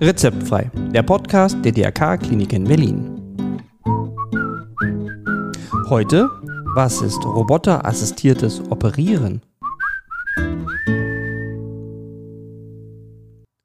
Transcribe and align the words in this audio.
Rezeptfrei, 0.00 0.70
der 0.92 1.02
Podcast 1.02 1.56
der 1.64 1.72
DRK 1.72 2.18
Klinik 2.18 2.52
in 2.52 2.64
Berlin. 2.64 3.20
Heute, 5.88 6.28
was 6.74 7.00
ist 7.00 7.24
roboterassistiertes 7.24 8.60
Operieren? 8.70 9.40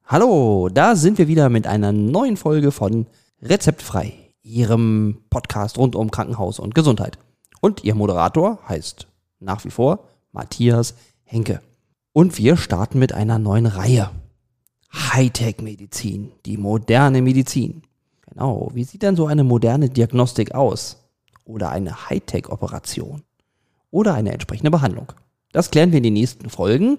Hallo, 0.06 0.70
da 0.72 0.96
sind 0.96 1.18
wir 1.18 1.28
wieder 1.28 1.50
mit 1.50 1.68
einer 1.68 1.92
neuen 1.92 2.38
Folge 2.38 2.72
von 2.72 3.08
Rezeptfrei, 3.42 4.14
Ihrem 4.42 5.18
Podcast 5.30 5.78
rund 5.78 5.96
um 5.96 6.10
Krankenhaus 6.10 6.60
und 6.60 6.74
Gesundheit. 6.74 7.20
Und 7.60 7.84
Ihr 7.84 7.96
Moderator 7.96 8.60
heißt 8.68 9.08
nach 9.40 9.66
wie 9.66 9.72
vor 9.72 10.06
Matthias 10.32 10.96
Henke. 11.24 11.62
Und 12.12 12.38
wir 12.38 12.58
starten 12.58 13.00
mit 13.00 13.14
einer 13.14 13.38
neuen 13.38 13.68
Reihe. 13.68 14.10
Hightech-Medizin, 14.92 16.32
die 16.46 16.58
moderne 16.58 17.22
Medizin. 17.22 17.84
Genau, 18.28 18.72
wie 18.74 18.84
sieht 18.84 19.04
denn 19.04 19.16
so 19.16 19.28
eine 19.28 19.44
moderne 19.44 19.90
Diagnostik 19.90 20.56
aus? 20.56 20.98
Oder 21.46 21.70
eine 21.70 22.10
Hightech-Operation? 22.10 23.24
Oder 23.92 24.16
eine 24.16 24.32
entsprechende 24.32 24.72
Behandlung? 24.72 25.14
Das 25.52 25.72
klären 25.72 25.92
wir 25.92 25.98
in 25.98 26.04
den 26.04 26.14
nächsten 26.14 26.50
Folgen. 26.50 26.98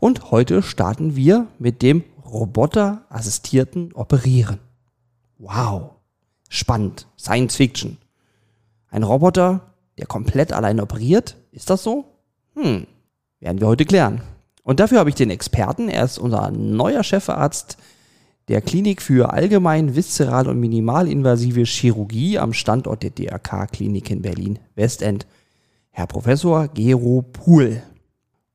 Und 0.00 0.30
heute 0.30 0.62
starten 0.62 1.14
wir 1.14 1.46
mit 1.58 1.82
dem 1.82 2.04
roboterassistierten 2.24 3.92
Operieren. 3.92 4.58
Wow, 5.38 5.92
spannend, 6.48 7.06
Science 7.18 7.56
Fiction. 7.56 7.98
Ein 8.88 9.02
Roboter, 9.02 9.74
der 9.98 10.06
komplett 10.06 10.52
allein 10.52 10.80
operiert? 10.80 11.36
Ist 11.52 11.70
das 11.70 11.82
so? 11.82 12.04
Hm, 12.54 12.86
werden 13.38 13.60
wir 13.60 13.68
heute 13.68 13.84
klären. 13.84 14.22
Und 14.70 14.78
dafür 14.78 15.00
habe 15.00 15.10
ich 15.10 15.16
den 15.16 15.30
Experten, 15.30 15.88
er 15.88 16.04
ist 16.04 16.16
unser 16.16 16.52
neuer 16.52 17.02
Chefarzt 17.02 17.76
der 18.46 18.60
Klinik 18.60 19.02
für 19.02 19.32
allgemein, 19.32 19.96
viszeral 19.96 20.46
und 20.46 20.60
minimalinvasive 20.60 21.64
Chirurgie 21.64 22.38
am 22.38 22.52
Standort 22.52 23.02
der 23.02 23.10
DRK 23.10 23.66
Klinik 23.66 24.12
in 24.12 24.22
Berlin 24.22 24.60
Westend, 24.76 25.26
Herr 25.90 26.06
Professor 26.06 26.68
Gero 26.68 27.22
Puhl. 27.22 27.82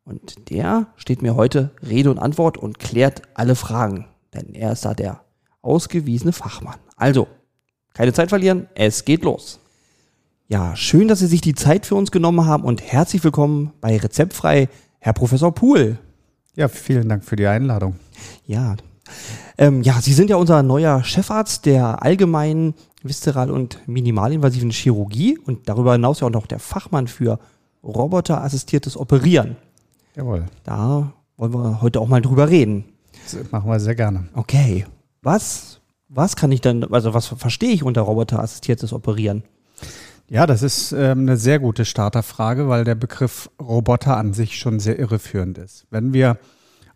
Und 0.05 0.49
der 0.49 0.87
steht 0.95 1.21
mir 1.21 1.35
heute 1.35 1.71
Rede 1.85 2.11
und 2.11 2.19
Antwort 2.19 2.57
und 2.57 2.79
klärt 2.79 3.23
alle 3.33 3.55
Fragen, 3.55 4.05
denn 4.33 4.55
er 4.55 4.71
ist 4.71 4.85
da 4.85 4.93
der 4.93 5.19
ausgewiesene 5.63 6.31
Fachmann. 6.31 6.79
Also, 6.95 7.27
keine 7.93 8.13
Zeit 8.13 8.29
verlieren, 8.29 8.69
es 8.73 9.03
geht 9.03 9.25
los. 9.25 9.59
Ja, 10.47 10.77
schön, 10.77 11.09
dass 11.09 11.19
Sie 11.19 11.27
sich 11.27 11.41
die 11.41 11.55
Zeit 11.55 11.85
für 11.85 11.95
uns 11.95 12.09
genommen 12.09 12.45
haben 12.45 12.63
und 12.63 12.81
herzlich 12.81 13.21
willkommen 13.21 13.73
bei 13.81 13.97
Rezeptfrei, 13.97 14.69
Herr 14.99 15.11
Professor 15.11 15.53
Pohl. 15.53 15.99
Ja, 16.55 16.67
vielen 16.67 17.09
Dank 17.09 17.23
für 17.23 17.35
die 17.35 17.47
Einladung. 17.47 17.95
Ja, 18.45 18.75
ähm, 19.57 19.83
ja, 19.83 20.01
Sie 20.01 20.13
sind 20.13 20.29
ja 20.29 20.35
unser 20.35 20.63
neuer 20.63 21.03
Chefarzt 21.03 21.65
der 21.65 22.01
allgemeinen 22.03 22.73
viszeral- 23.03 23.51
und 23.51 23.87
minimalinvasiven 23.87 24.71
Chirurgie 24.71 25.37
und 25.37 25.69
darüber 25.69 25.93
hinaus 25.93 26.19
ja 26.19 26.27
auch 26.27 26.31
noch 26.31 26.47
der 26.47 26.59
Fachmann 26.59 27.07
für 27.07 27.39
roboterassistiertes 27.83 28.97
Operieren. 28.97 29.57
Jawohl. 30.15 30.45
Da 30.63 31.13
wollen 31.37 31.53
wir 31.53 31.81
heute 31.81 31.99
auch 31.99 32.07
mal 32.07 32.21
drüber 32.21 32.49
reden. 32.49 32.85
Das 33.23 33.51
machen 33.51 33.69
wir 33.69 33.79
sehr 33.79 33.95
gerne. 33.95 34.27
Okay. 34.33 34.85
Was, 35.21 35.79
was 36.09 36.35
kann 36.35 36.51
ich 36.51 36.61
dann, 36.61 36.83
also 36.91 37.13
was 37.13 37.27
verstehe 37.27 37.71
ich 37.71 37.83
unter 37.83 38.01
roboterassistiertes 38.01 38.91
Operieren? 38.91 39.43
Ja, 40.27 40.47
das 40.47 40.63
ist 40.63 40.91
ähm, 40.91 41.19
eine 41.19 41.37
sehr 41.37 41.59
gute 41.59 41.85
Starterfrage, 41.85 42.67
weil 42.67 42.83
der 42.83 42.95
Begriff 42.95 43.49
Roboter 43.61 44.17
an 44.17 44.33
sich 44.33 44.57
schon 44.57 44.79
sehr 44.79 44.97
irreführend 44.97 45.57
ist. 45.57 45.85
Wenn 45.91 46.13
wir 46.13 46.37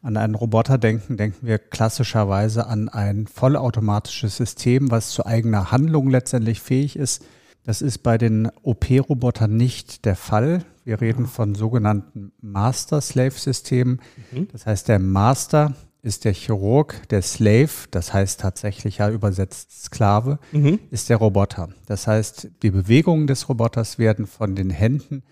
an 0.02 0.18
einen 0.18 0.36
Roboter 0.36 0.78
denken, 0.78 1.18
denken 1.18 1.46
wir 1.46 1.60
klassischerweise 1.60 2.66
an 2.68 2.90
ein 2.90 3.28
vollautomatisches 3.28 4.38
System, 4.38 4.90
was 4.90 5.10
zu 5.10 5.26
eigener 5.26 5.72
Handlung 5.72 6.10
letztendlich 6.10 6.62
fähig 6.62 6.95
ist. 6.95 7.23
Das 7.66 7.82
ist 7.82 8.00
bei 8.00 8.18
den 8.18 8.50
OP-Robotern 8.64 9.56
nicht 9.56 10.06
der 10.06 10.16
Fall. 10.16 10.64
Wir 10.86 11.02
reden 11.02 11.28
von 11.28 11.54
sogenannten 11.54 12.32
Master-Slave-Systemen. 12.42 14.00
Mhm. 14.32 14.48
Das 14.52 14.66
heißt, 14.66 14.88
der 14.88 15.00
Master 15.00 15.76
ist 16.02 16.26
der 16.26 16.33
Chirurg, 16.33 17.08
der 17.10 17.21
Slave, 17.21 17.87
das 17.92 18.14
heißt 18.14 18.39
tatsächlich 18.39 18.99
ja 18.99 19.10
übersetzt 19.10 19.83
Sklave, 19.83 20.39
mhm. 20.52 20.80
ist 20.92 21.10
der 21.10 21.17
Roboter. 21.17 21.70
Das 21.87 22.08
heißt, 22.08 22.49
die 22.64 22.71
Bewegungen 22.71 23.27
des 23.27 23.49
Roboters 23.49 23.99
werden 23.99 24.26
von 24.26 24.55
den 24.55 24.70
Händen 24.70 25.23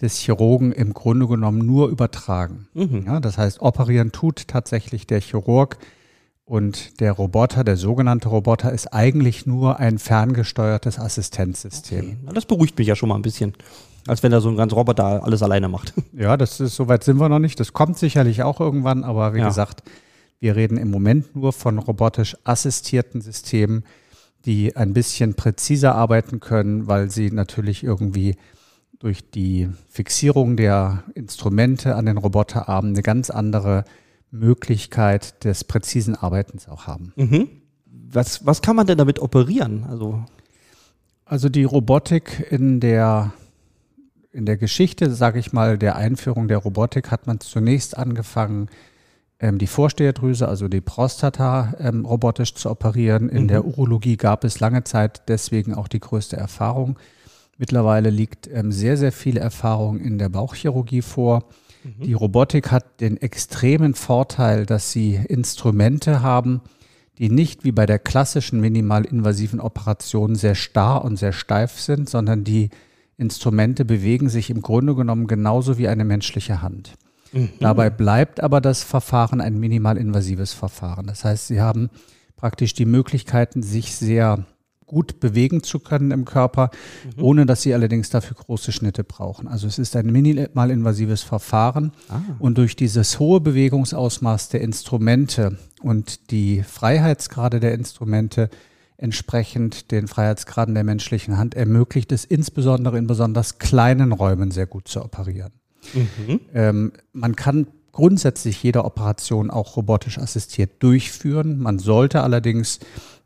des 0.00 0.18
Chirurgen 0.18 0.72
im 0.72 0.94
Grunde 0.94 1.26
genommen 1.26 1.64
nur 1.64 1.88
übertragen. 1.88 2.68
Mhm. 2.74 3.04
Ja, 3.06 3.20
das 3.20 3.38
heißt, 3.38 3.60
operieren 3.60 4.12
tut 4.12 4.48
tatsächlich 4.48 5.06
der 5.06 5.20
Chirurg 5.20 5.78
und 6.46 7.00
der 7.00 7.12
Roboter, 7.12 7.64
der 7.64 7.76
sogenannte 7.76 8.28
Roboter, 8.28 8.72
ist 8.72 8.92
eigentlich 8.92 9.46
nur 9.46 9.78
ein 9.78 9.98
ferngesteuertes 9.98 10.98
Assistenzsystem. 10.98 12.18
Okay. 12.24 12.34
Das 12.34 12.46
beruhigt 12.46 12.78
mich 12.78 12.88
ja 12.88 12.96
schon 12.96 13.08
mal 13.08 13.16
ein 13.16 13.22
bisschen 13.22 13.54
als 14.06 14.22
wenn 14.22 14.32
da 14.32 14.40
so 14.40 14.48
ein 14.48 14.56
ganz 14.56 14.72
Roboter 14.72 15.24
alles 15.24 15.42
alleine 15.42 15.68
macht. 15.68 15.94
Ja, 16.12 16.36
das 16.36 16.60
ist, 16.60 16.76
soweit 16.76 17.02
sind 17.04 17.18
wir 17.18 17.28
noch 17.28 17.38
nicht. 17.38 17.58
Das 17.58 17.72
kommt 17.72 17.98
sicherlich 17.98 18.42
auch 18.42 18.60
irgendwann, 18.60 19.02
aber 19.02 19.34
wie 19.34 19.38
ja. 19.38 19.48
gesagt, 19.48 19.82
wir 20.44 20.56
reden 20.56 20.76
im 20.76 20.90
Moment 20.90 21.34
nur 21.34 21.54
von 21.54 21.78
robotisch 21.78 22.36
assistierten 22.44 23.22
Systemen, 23.22 23.82
die 24.44 24.76
ein 24.76 24.92
bisschen 24.92 25.32
präziser 25.32 25.94
arbeiten 25.94 26.38
können, 26.38 26.86
weil 26.86 27.10
sie 27.10 27.30
natürlich 27.30 27.82
irgendwie 27.82 28.36
durch 28.98 29.30
die 29.30 29.70
Fixierung 29.88 30.58
der 30.58 31.04
Instrumente 31.14 31.96
an 31.96 32.04
den 32.04 32.18
Roboterarmen 32.18 32.92
eine 32.92 33.02
ganz 33.02 33.30
andere 33.30 33.84
Möglichkeit 34.30 35.42
des 35.44 35.64
präzisen 35.64 36.14
Arbeitens 36.14 36.68
auch 36.68 36.86
haben. 36.86 37.14
Mhm. 37.16 37.48
Was, 37.86 38.44
was 38.44 38.60
kann 38.60 38.76
man 38.76 38.86
denn 38.86 38.98
damit 38.98 39.20
operieren? 39.20 39.84
Also, 39.88 40.26
also 41.24 41.48
die 41.48 41.64
Robotik 41.64 42.48
in 42.50 42.80
der, 42.80 43.32
in 44.30 44.44
der 44.44 44.58
Geschichte, 44.58 45.10
sage 45.14 45.38
ich 45.38 45.54
mal, 45.54 45.78
der 45.78 45.96
Einführung 45.96 46.48
der 46.48 46.58
Robotik 46.58 47.10
hat 47.10 47.26
man 47.26 47.40
zunächst 47.40 47.96
angefangen 47.96 48.68
ähm, 49.44 49.58
die 49.58 49.66
Vorsteherdrüse, 49.66 50.48
also 50.48 50.68
die 50.68 50.80
Prostata, 50.80 51.74
ähm, 51.78 52.06
robotisch 52.06 52.54
zu 52.54 52.70
operieren. 52.70 53.28
In 53.28 53.42
mhm. 53.42 53.48
der 53.48 53.66
Urologie 53.66 54.16
gab 54.16 54.42
es 54.42 54.58
lange 54.58 54.84
Zeit 54.84 55.28
deswegen 55.28 55.74
auch 55.74 55.86
die 55.86 56.00
größte 56.00 56.38
Erfahrung. 56.38 56.98
Mittlerweile 57.58 58.08
liegt 58.08 58.48
ähm, 58.50 58.72
sehr, 58.72 58.96
sehr 58.96 59.12
viel 59.12 59.36
Erfahrung 59.36 60.00
in 60.00 60.16
der 60.16 60.30
Bauchchirurgie 60.30 61.02
vor. 61.02 61.44
Mhm. 61.84 62.04
Die 62.04 62.14
Robotik 62.14 62.70
hat 62.70 63.02
den 63.02 63.18
extremen 63.18 63.92
Vorteil, 63.92 64.64
dass 64.64 64.92
sie 64.92 65.20
Instrumente 65.28 66.22
haben, 66.22 66.62
die 67.18 67.28
nicht 67.28 67.64
wie 67.64 67.72
bei 67.72 67.84
der 67.84 67.98
klassischen 67.98 68.62
minimalinvasiven 68.62 69.60
Operation 69.60 70.36
sehr 70.36 70.54
starr 70.54 71.04
und 71.04 71.18
sehr 71.18 71.32
steif 71.32 71.78
sind, 71.78 72.08
sondern 72.08 72.44
die 72.44 72.70
Instrumente 73.18 73.84
bewegen 73.84 74.30
sich 74.30 74.48
im 74.48 74.62
Grunde 74.62 74.94
genommen 74.94 75.26
genauso 75.26 75.76
wie 75.76 75.86
eine 75.86 76.04
menschliche 76.04 76.62
Hand. 76.62 76.94
Mhm. 77.34 77.50
Dabei 77.60 77.90
bleibt 77.90 78.40
aber 78.40 78.60
das 78.60 78.82
Verfahren 78.82 79.40
ein 79.40 79.58
minimalinvasives 79.58 80.52
Verfahren. 80.52 81.06
Das 81.06 81.24
heißt, 81.24 81.48
Sie 81.48 81.60
haben 81.60 81.90
praktisch 82.36 82.74
die 82.74 82.86
Möglichkeiten, 82.86 83.62
sich 83.62 83.94
sehr 83.96 84.46
gut 84.86 85.18
bewegen 85.20 85.62
zu 85.62 85.80
können 85.80 86.10
im 86.10 86.24
Körper, 86.24 86.70
mhm. 87.16 87.22
ohne 87.22 87.46
dass 87.46 87.62
sie 87.62 87.74
allerdings 87.74 88.10
dafür 88.10 88.36
große 88.36 88.70
Schnitte 88.70 89.02
brauchen. 89.02 89.48
Also 89.48 89.66
es 89.66 89.78
ist 89.78 89.96
ein 89.96 90.06
minimalinvasives 90.06 91.22
Verfahren 91.22 91.92
ah. 92.08 92.20
und 92.38 92.58
durch 92.58 92.76
dieses 92.76 93.18
hohe 93.18 93.40
Bewegungsausmaß 93.40 94.50
der 94.50 94.60
Instrumente 94.60 95.58
und 95.82 96.30
die 96.30 96.62
Freiheitsgrade 96.62 97.60
der 97.60 97.74
Instrumente 97.74 98.50
entsprechend 98.96 99.90
den 99.90 100.06
Freiheitsgraden 100.06 100.74
der 100.74 100.84
menschlichen 100.84 101.36
Hand 101.36 101.54
ermöglicht 101.54 102.12
es 102.12 102.24
insbesondere 102.24 102.98
in 102.98 103.06
besonders 103.06 103.58
kleinen 103.58 104.12
Räumen 104.12 104.50
sehr 104.50 104.66
gut 104.66 104.86
zu 104.86 105.02
operieren. 105.02 105.52
Mhm. 105.92 106.40
Ähm, 106.54 106.92
man 107.12 107.36
kann 107.36 107.66
grundsätzlich 107.92 108.62
jede 108.62 108.84
Operation 108.84 109.50
auch 109.50 109.76
robotisch 109.76 110.18
assistiert 110.18 110.82
durchführen. 110.82 111.58
Man 111.58 111.78
sollte 111.78 112.22
allerdings 112.22 112.80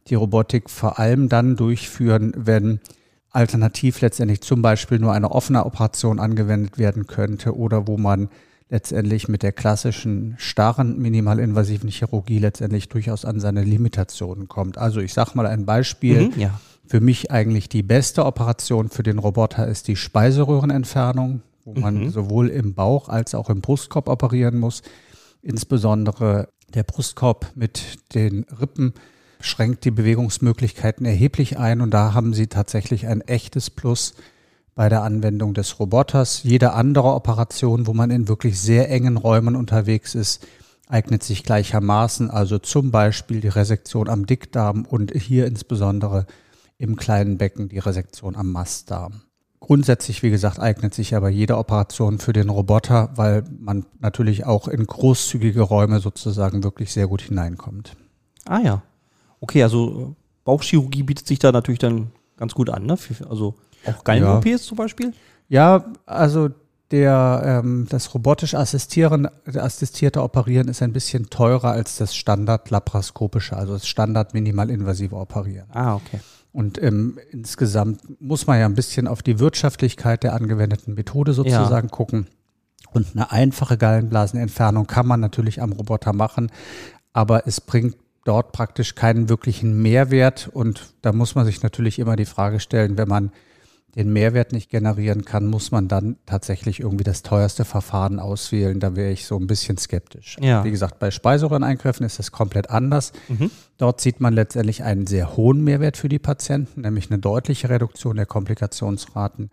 die 0.08 0.14
Robotik 0.14 0.70
vor 0.70 0.99
allem 0.99 1.28
dann 1.28 1.56
durchführen, 1.56 2.32
wenn 2.37 2.81
alternativ 3.31 4.00
letztendlich 4.00 4.40
zum 4.40 4.62
Beispiel 4.62 4.99
nur 4.99 5.12
eine 5.12 5.31
offene 5.31 5.64
Operation 5.64 6.19
angewendet 6.19 6.78
werden 6.78 7.06
könnte 7.06 7.56
oder 7.56 7.87
wo 7.87 7.96
man 7.96 8.28
letztendlich 8.70 9.28
mit 9.28 9.43
der 9.43 9.52
klassischen 9.52 10.34
starren 10.38 10.99
minimalinvasiven 10.99 11.88
Chirurgie 11.88 12.38
letztendlich 12.38 12.88
durchaus 12.88 13.25
an 13.25 13.40
seine 13.40 13.64
Limitationen 13.64 14.49
kommt. 14.49 14.76
Also 14.76 15.00
ich 15.00 15.14
sage 15.14 15.31
mal 15.34 15.46
ein 15.46 15.64
Beispiel. 15.64 16.28
Mhm, 16.28 16.32
ja. 16.40 16.61
Für 16.87 17.00
mich 17.00 17.31
eigentlich 17.31 17.69
die 17.69 17.82
beste 17.82 18.25
Operation 18.25 18.88
für 18.88 19.02
den 19.02 19.19
Roboter 19.19 19.66
ist 19.66 19.88
die 19.88 19.96
Speiseröhrenentfernung 19.96 21.43
wo 21.69 21.79
man 21.79 22.05
mhm. 22.05 22.11
sowohl 22.11 22.49
im 22.49 22.75
Bauch 22.75 23.11
als 23.11 23.35
auch 23.35 23.50
im 23.50 23.61
Brustkorb 23.61 24.09
operieren 24.09 24.59
muss. 24.59 24.82
Insbesondere 25.43 26.49
der 26.73 26.82
Brustkorb 26.82 27.53
mit 27.55 27.99
den 28.15 28.44
Rippen 28.44 28.94
schränkt 29.41 29.85
die 29.85 29.91
Bewegungsmöglichkeiten 29.91 31.05
erheblich 31.05 31.59
ein 31.59 31.82
und 31.82 31.91
da 31.93 32.15
haben 32.15 32.32
sie 32.32 32.47
tatsächlich 32.47 33.06
ein 33.06 33.20
echtes 33.20 33.69
Plus 33.69 34.15
bei 34.75 34.88
der 34.88 35.03
Anwendung 35.03 35.53
des 35.53 35.79
Roboters. 35.79 36.43
Jede 36.43 36.73
andere 36.73 37.09
Operation, 37.09 37.87
wo 37.87 37.93
man 37.93 38.11
in 38.11 38.29
wirklich 38.29 38.59
sehr 38.59 38.91
engen 38.91 39.19
Räumen 39.19 39.55
unterwegs 39.55 40.14
ist, 40.14 40.47
eignet 40.87 41.23
sich 41.23 41.44
gleichermaßen. 41.44 42.31
Also 42.31 42.59
zum 42.59 42.91
Beispiel 42.91 43.43
die 43.43 43.49
Resektion 43.49 44.09
am 44.09 44.25
Dickdarm 44.25 44.87
und 44.87 45.12
hier 45.14 45.47
insbesondere 45.47 46.26
im 46.79 46.97
kleinen 46.97 47.37
Becken 47.37 47.69
die 47.69 47.79
Resektion 47.79 48.37
am 48.37 48.53
Mastdarm. 48.53 49.23
Grundsätzlich, 49.69 50.23
wie 50.23 50.31
gesagt, 50.31 50.59
eignet 50.59 50.94
sich 50.94 51.15
aber 51.15 51.29
jede 51.29 51.59
Operation 51.59 52.20
für 52.20 52.32
den 52.32 52.49
Roboter, 52.49 53.11
weil 53.17 53.44
man 53.61 53.85
natürlich 54.00 54.47
auch 54.47 54.67
in 54.67 54.87
großzügige 54.87 55.61
Räume 55.61 56.00
sozusagen 56.00 56.65
wirklich 56.65 56.91
sehr 56.91 57.06
gut 57.06 57.20
hineinkommt. 57.20 57.94
Ah 58.47 58.61
ja. 58.61 58.82
Okay, 59.41 59.62
also 59.62 60.17
Bauchchirurgie 60.44 61.03
bietet 61.03 61.26
sich 61.26 61.38
da 61.38 61.53
natürlich 61.53 61.81
dann 61.81 62.12
ganz 62.38 62.55
gut 62.55 62.70
an, 62.70 62.87
ne? 62.87 62.97
Also 63.29 63.56
auch 63.85 64.05
Gallen-OPs 64.05 64.47
ja. 64.47 64.56
zum 64.56 64.79
Beispiel? 64.79 65.12
Ja, 65.50 65.85
also 66.06 66.49
der, 66.91 67.43
ähm, 67.62 67.87
das 67.91 68.14
robotisch 68.14 68.55
assistieren, 68.55 69.29
assistierte 69.44 70.23
Operieren 70.23 70.69
ist 70.69 70.81
ein 70.81 70.94
bisschen 70.94 71.29
teurer 71.29 71.73
als 71.73 71.99
das 71.99 72.17
Standard 72.17 72.71
laparoskopische, 72.71 73.55
also 73.55 73.75
das 73.75 73.87
Standard 73.87 74.32
minimalinvasive 74.32 75.14
Operieren. 75.14 75.69
Ah, 75.75 75.97
okay. 75.97 76.21
Und 76.53 76.83
ähm, 76.83 77.19
insgesamt 77.31 78.21
muss 78.21 78.47
man 78.47 78.59
ja 78.59 78.67
ein 78.67 78.75
bisschen 78.75 79.06
auf 79.06 79.23
die 79.23 79.39
Wirtschaftlichkeit 79.39 80.23
der 80.23 80.35
angewendeten 80.35 80.95
Methode 80.95 81.33
sozusagen 81.33 81.89
ja. 81.89 81.95
gucken. 81.95 82.27
Und 82.93 83.09
eine 83.15 83.31
einfache 83.31 83.77
Gallenblasenentfernung 83.77 84.87
kann 84.87 85.06
man 85.06 85.21
natürlich 85.21 85.61
am 85.61 85.73
Roboter 85.73 86.12
machen, 86.12 86.50
aber 87.12 87.47
es 87.47 87.61
bringt 87.61 87.97
dort 88.25 88.53
praktisch 88.53 88.95
keinen 88.95 89.29
wirklichen 89.29 89.81
Mehrwert. 89.81 90.49
Und 90.53 90.95
da 91.03 91.12
muss 91.12 91.35
man 91.35 91.45
sich 91.45 91.62
natürlich 91.62 91.99
immer 91.99 92.17
die 92.17 92.25
Frage 92.25 92.61
stellen, 92.61 92.97
wenn 92.97 93.09
man 93.09 93.33
den 93.99 94.12
Mehrwert 94.12 94.53
nicht 94.53 94.71
generieren 94.71 95.25
kann, 95.25 95.47
muss 95.47 95.73
man 95.73 95.89
dann 95.89 96.17
tatsächlich 96.25 96.79
irgendwie 96.79 97.03
das 97.03 97.25
teuerste 97.25 97.65
Verfahren 97.65 98.21
auswählen. 98.21 98.79
Da 98.79 98.95
wäre 98.95 99.11
ich 99.11 99.27
so 99.27 99.37
ein 99.37 99.49
bisschen 99.49 99.77
skeptisch. 99.77 100.37
Ja. 100.41 100.62
Wie 100.62 100.71
gesagt, 100.71 101.00
bei 101.00 101.11
Speiseröhreneingriffen 101.11 102.06
ist 102.06 102.21
das 102.21 102.31
komplett 102.31 102.71
anders. 102.71 103.12
Mhm. 103.27 103.50
Dort 103.77 104.00
sieht 104.00 104.21
man 104.21 104.35
letztendlich 104.35 104.85
einen 104.85 105.09
sehr 105.09 105.37
hohen 105.37 105.65
Mehrwert 105.65 105.97
für 105.97 106.09
die 106.09 106.21
Patienten, 106.21 106.83
nämlich 106.83 107.11
eine 107.11 107.19
deutliche 107.19 107.71
Reduktion 107.71 108.15
der 108.15 108.27
Komplikationsraten. 108.27 109.50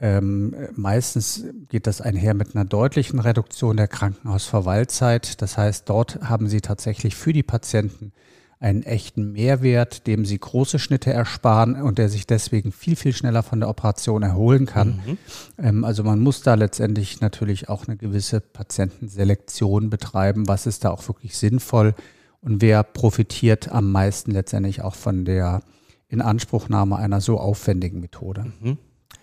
Ähm, 0.00 0.54
meistens 0.74 1.44
geht 1.68 1.86
das 1.86 2.00
einher 2.00 2.32
mit 2.32 2.54
einer 2.54 2.64
deutlichen 2.64 3.20
Reduktion 3.20 3.76
der 3.76 3.88
Krankenhausverweilzeit. 3.88 5.42
Das 5.42 5.58
heißt, 5.58 5.86
dort 5.86 6.20
haben 6.22 6.48
Sie 6.48 6.62
tatsächlich 6.62 7.14
für 7.14 7.34
die 7.34 7.42
Patienten 7.42 8.12
einen 8.58 8.82
echten 8.82 9.32
Mehrwert, 9.32 10.06
dem 10.06 10.24
sie 10.24 10.38
große 10.38 10.78
Schnitte 10.78 11.12
ersparen 11.12 11.80
und 11.80 11.98
der 11.98 12.08
sich 12.08 12.26
deswegen 12.26 12.72
viel, 12.72 12.96
viel 12.96 13.12
schneller 13.12 13.42
von 13.42 13.60
der 13.60 13.68
Operation 13.68 14.22
erholen 14.22 14.64
kann. 14.64 15.02
Mhm. 15.04 15.18
Ähm, 15.58 15.84
also 15.84 16.02
man 16.02 16.20
muss 16.20 16.40
da 16.40 16.54
letztendlich 16.54 17.20
natürlich 17.20 17.68
auch 17.68 17.86
eine 17.86 17.96
gewisse 17.96 18.40
Patientenselektion 18.40 19.90
betreiben, 19.90 20.48
was 20.48 20.66
ist 20.66 20.84
da 20.84 20.90
auch 20.90 21.06
wirklich 21.06 21.36
sinnvoll 21.36 21.94
und 22.40 22.62
wer 22.62 22.82
profitiert 22.82 23.70
am 23.70 23.92
meisten 23.92 24.30
letztendlich 24.30 24.80
auch 24.80 24.94
von 24.94 25.24
der 25.24 25.62
Inanspruchnahme 26.08 26.96
einer 26.96 27.20
so 27.20 27.38
aufwendigen 27.38 28.00
Methode. 28.00 28.52
Mhm. 28.60 28.78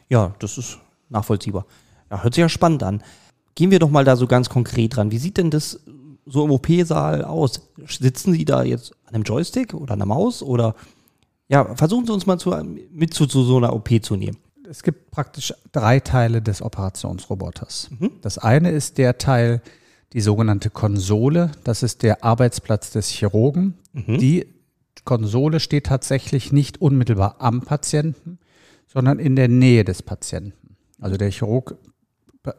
Ja, 0.09 0.35
das 0.39 0.57
ist 0.57 0.77
nachvollziehbar. 1.09 1.65
Ja, 2.11 2.21
hört 2.21 2.35
sich 2.35 2.41
ja 2.41 2.49
spannend 2.49 2.83
an. 2.83 3.01
Gehen 3.55 3.71
wir 3.71 3.79
doch 3.79 3.89
mal 3.89 4.05
da 4.05 4.15
so 4.15 4.27
ganz 4.27 4.49
konkret 4.49 4.95
dran. 4.95 5.11
Wie 5.11 5.17
sieht 5.17 5.37
denn 5.37 5.49
das 5.49 5.79
so 6.25 6.45
im 6.45 6.51
OP-Saal 6.51 7.23
aus? 7.23 7.69
Sitzen 7.87 8.33
Sie 8.33 8.45
da 8.45 8.63
jetzt 8.63 8.93
an 9.13 9.15
einem 9.15 9.23
Joystick 9.23 9.73
oder 9.73 9.93
einer 9.93 10.05
Maus 10.05 10.41
oder 10.41 10.75
ja, 11.47 11.75
versuchen 11.75 12.05
Sie 12.05 12.13
uns 12.13 12.25
mal 12.25 12.39
zu, 12.39 12.51
mit 12.91 13.13
zu, 13.13 13.27
zu 13.27 13.43
so 13.43 13.57
einer 13.57 13.73
OP 13.73 13.89
zu 14.01 14.15
nehmen. 14.15 14.37
Es 14.67 14.81
gibt 14.81 15.11
praktisch 15.11 15.53
drei 15.71 15.99
Teile 15.99 16.41
des 16.41 16.61
Operationsroboters. 16.61 17.89
Mhm. 17.99 18.11
Das 18.21 18.37
eine 18.39 18.71
ist 18.71 18.97
der 18.97 19.17
Teil, 19.17 19.61
die 20.13 20.21
sogenannte 20.21 20.69
Konsole. 20.69 21.51
Das 21.63 21.83
ist 21.83 22.01
der 22.01 22.23
Arbeitsplatz 22.23 22.91
des 22.91 23.09
Chirurgen. 23.09 23.77
Mhm. 23.91 24.17
Die 24.17 24.47
Konsole 25.05 25.59
steht 25.59 25.85
tatsächlich 25.87 26.51
nicht 26.51 26.81
unmittelbar 26.81 27.35
am 27.39 27.61
Patienten, 27.61 28.39
sondern 28.87 29.19
in 29.19 29.35
der 29.35 29.49
Nähe 29.49 29.83
des 29.83 30.01
Patienten. 30.01 30.77
Also 30.99 31.17
der 31.17 31.29
Chirurg 31.29 31.75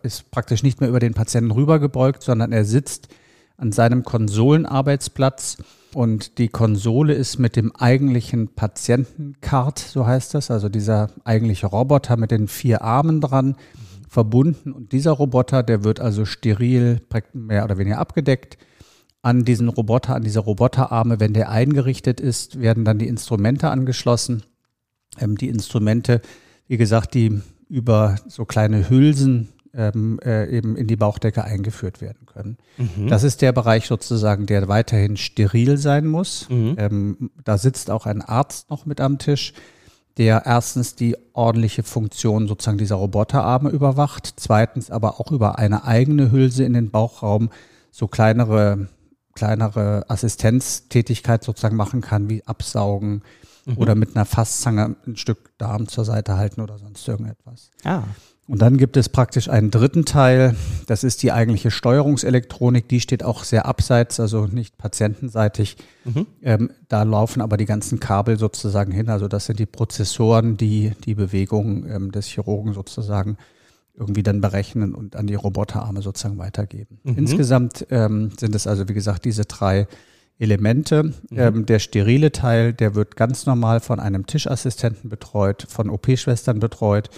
ist 0.02 0.30
praktisch 0.30 0.62
nicht 0.62 0.80
mehr 0.80 0.90
über 0.90 1.00
den 1.00 1.14
Patienten 1.14 1.50
rübergebeugt, 1.50 2.22
sondern 2.22 2.52
er 2.52 2.64
sitzt 2.64 3.08
an 3.56 3.72
seinem 3.72 4.04
Konsolenarbeitsplatz 4.04 5.58
und 5.94 6.38
die 6.38 6.48
Konsole 6.48 7.14
ist 7.14 7.38
mit 7.38 7.56
dem 7.56 7.74
eigentlichen 7.74 8.48
Patientencard, 8.54 9.78
so 9.78 10.06
heißt 10.06 10.34
das, 10.34 10.50
also 10.50 10.68
dieser 10.68 11.10
eigentliche 11.24 11.66
Roboter 11.66 12.16
mit 12.16 12.30
den 12.30 12.48
vier 12.48 12.82
Armen 12.82 13.20
dran, 13.20 13.56
verbunden. 14.08 14.72
Und 14.72 14.92
dieser 14.92 15.12
Roboter, 15.12 15.62
der 15.62 15.84
wird 15.84 16.00
also 16.00 16.24
steril 16.24 17.00
mehr 17.32 17.64
oder 17.64 17.78
weniger 17.78 17.98
abgedeckt. 17.98 18.58
An 19.22 19.44
diesen 19.44 19.68
Roboter, 19.68 20.14
an 20.14 20.22
diese 20.22 20.40
Roboterarme, 20.40 21.18
wenn 21.18 21.32
der 21.32 21.50
eingerichtet 21.50 22.20
ist, 22.20 22.60
werden 22.60 22.84
dann 22.84 22.98
die 22.98 23.08
Instrumente 23.08 23.70
angeschlossen. 23.70 24.42
Ähm, 25.18 25.36
die 25.36 25.48
Instrumente, 25.48 26.20
wie 26.68 26.76
gesagt, 26.76 27.14
die 27.14 27.40
über 27.68 28.16
so 28.28 28.44
kleine 28.44 28.88
Hülsen 28.88 29.48
ähm, 29.76 30.18
äh, 30.24 30.48
eben 30.48 30.76
in 30.76 30.86
die 30.86 30.96
Bauchdecke 30.96 31.44
eingeführt 31.44 32.00
werden 32.00 32.26
können. 32.26 32.58
Mhm. 32.76 33.08
Das 33.08 33.22
ist 33.22 33.42
der 33.42 33.52
Bereich 33.52 33.86
sozusagen, 33.86 34.46
der 34.46 34.68
weiterhin 34.68 35.16
steril 35.16 35.76
sein 35.76 36.06
muss. 36.06 36.48
Mhm. 36.48 36.74
Ähm, 36.78 37.30
da 37.44 37.58
sitzt 37.58 37.90
auch 37.90 38.06
ein 38.06 38.22
Arzt 38.22 38.70
noch 38.70 38.86
mit 38.86 39.00
am 39.00 39.18
Tisch, 39.18 39.52
der 40.16 40.42
erstens 40.46 40.94
die 40.94 41.16
ordentliche 41.32 41.82
Funktion 41.82 42.46
sozusagen 42.46 42.78
dieser 42.78 42.96
Roboterarme 42.96 43.70
überwacht, 43.70 44.34
zweitens 44.36 44.90
aber 44.90 45.20
auch 45.20 45.32
über 45.32 45.58
eine 45.58 45.84
eigene 45.84 46.30
Hülse 46.30 46.64
in 46.64 46.72
den 46.72 46.90
Bauchraum 46.90 47.50
so 47.90 48.06
kleinere 48.06 48.88
kleinere 49.34 50.04
Assistenztätigkeit 50.08 51.44
sozusagen 51.44 51.76
machen 51.76 52.00
kann, 52.00 52.28
wie 52.28 52.46
absaugen 52.46 53.22
mhm. 53.66 53.78
oder 53.78 53.94
mit 53.94 54.14
einer 54.14 54.24
Fasszange 54.24 54.96
ein 55.06 55.16
Stück 55.16 55.56
Darm 55.58 55.88
zur 55.88 56.04
Seite 56.04 56.36
halten 56.36 56.60
oder 56.60 56.78
sonst 56.78 57.06
irgendetwas. 57.06 57.70
Ah. 57.84 58.04
Und 58.46 58.60
dann 58.60 58.76
gibt 58.76 58.98
es 58.98 59.08
praktisch 59.08 59.48
einen 59.48 59.70
dritten 59.70 60.04
Teil, 60.04 60.54
das 60.86 61.02
ist 61.02 61.22
die 61.22 61.32
eigentliche 61.32 61.70
Steuerungselektronik, 61.70 62.88
die 62.88 63.00
steht 63.00 63.22
auch 63.22 63.42
sehr 63.42 63.64
abseits, 63.64 64.20
also 64.20 64.46
nicht 64.46 64.76
patientenseitig. 64.76 65.76
Mhm. 66.04 66.26
Ähm, 66.42 66.70
da 66.88 67.04
laufen 67.04 67.40
aber 67.40 67.56
die 67.56 67.64
ganzen 67.64 68.00
Kabel 68.00 68.38
sozusagen 68.38 68.92
hin, 68.92 69.08
also 69.08 69.28
das 69.28 69.46
sind 69.46 69.58
die 69.60 69.66
Prozessoren, 69.66 70.58
die 70.58 70.92
die 71.06 71.14
Bewegung 71.14 71.88
ähm, 71.88 72.12
des 72.12 72.26
Chirurgen 72.26 72.74
sozusagen 72.74 73.38
irgendwie 73.96 74.22
dann 74.22 74.40
berechnen 74.42 74.94
und 74.94 75.16
an 75.16 75.26
die 75.26 75.36
Roboterarme 75.36 76.02
sozusagen 76.02 76.36
weitergeben. 76.36 76.98
Mhm. 77.04 77.16
Insgesamt 77.16 77.86
ähm, 77.90 78.32
sind 78.38 78.54
es 78.54 78.66
also, 78.66 78.88
wie 78.88 78.94
gesagt, 78.94 79.24
diese 79.24 79.44
drei 79.46 79.86
Elemente. 80.38 81.04
Mhm. 81.04 81.12
Ähm, 81.36 81.66
der 81.66 81.78
sterile 81.78 82.32
Teil, 82.32 82.72
der 82.72 82.94
wird 82.94 83.16
ganz 83.16 83.46
normal 83.46 83.80
von 83.80 84.00
einem 84.00 84.26
Tischassistenten 84.26 85.08
betreut, 85.08 85.66
von 85.68 85.88
OP-Schwestern 85.88 86.58
betreut. 86.58 87.08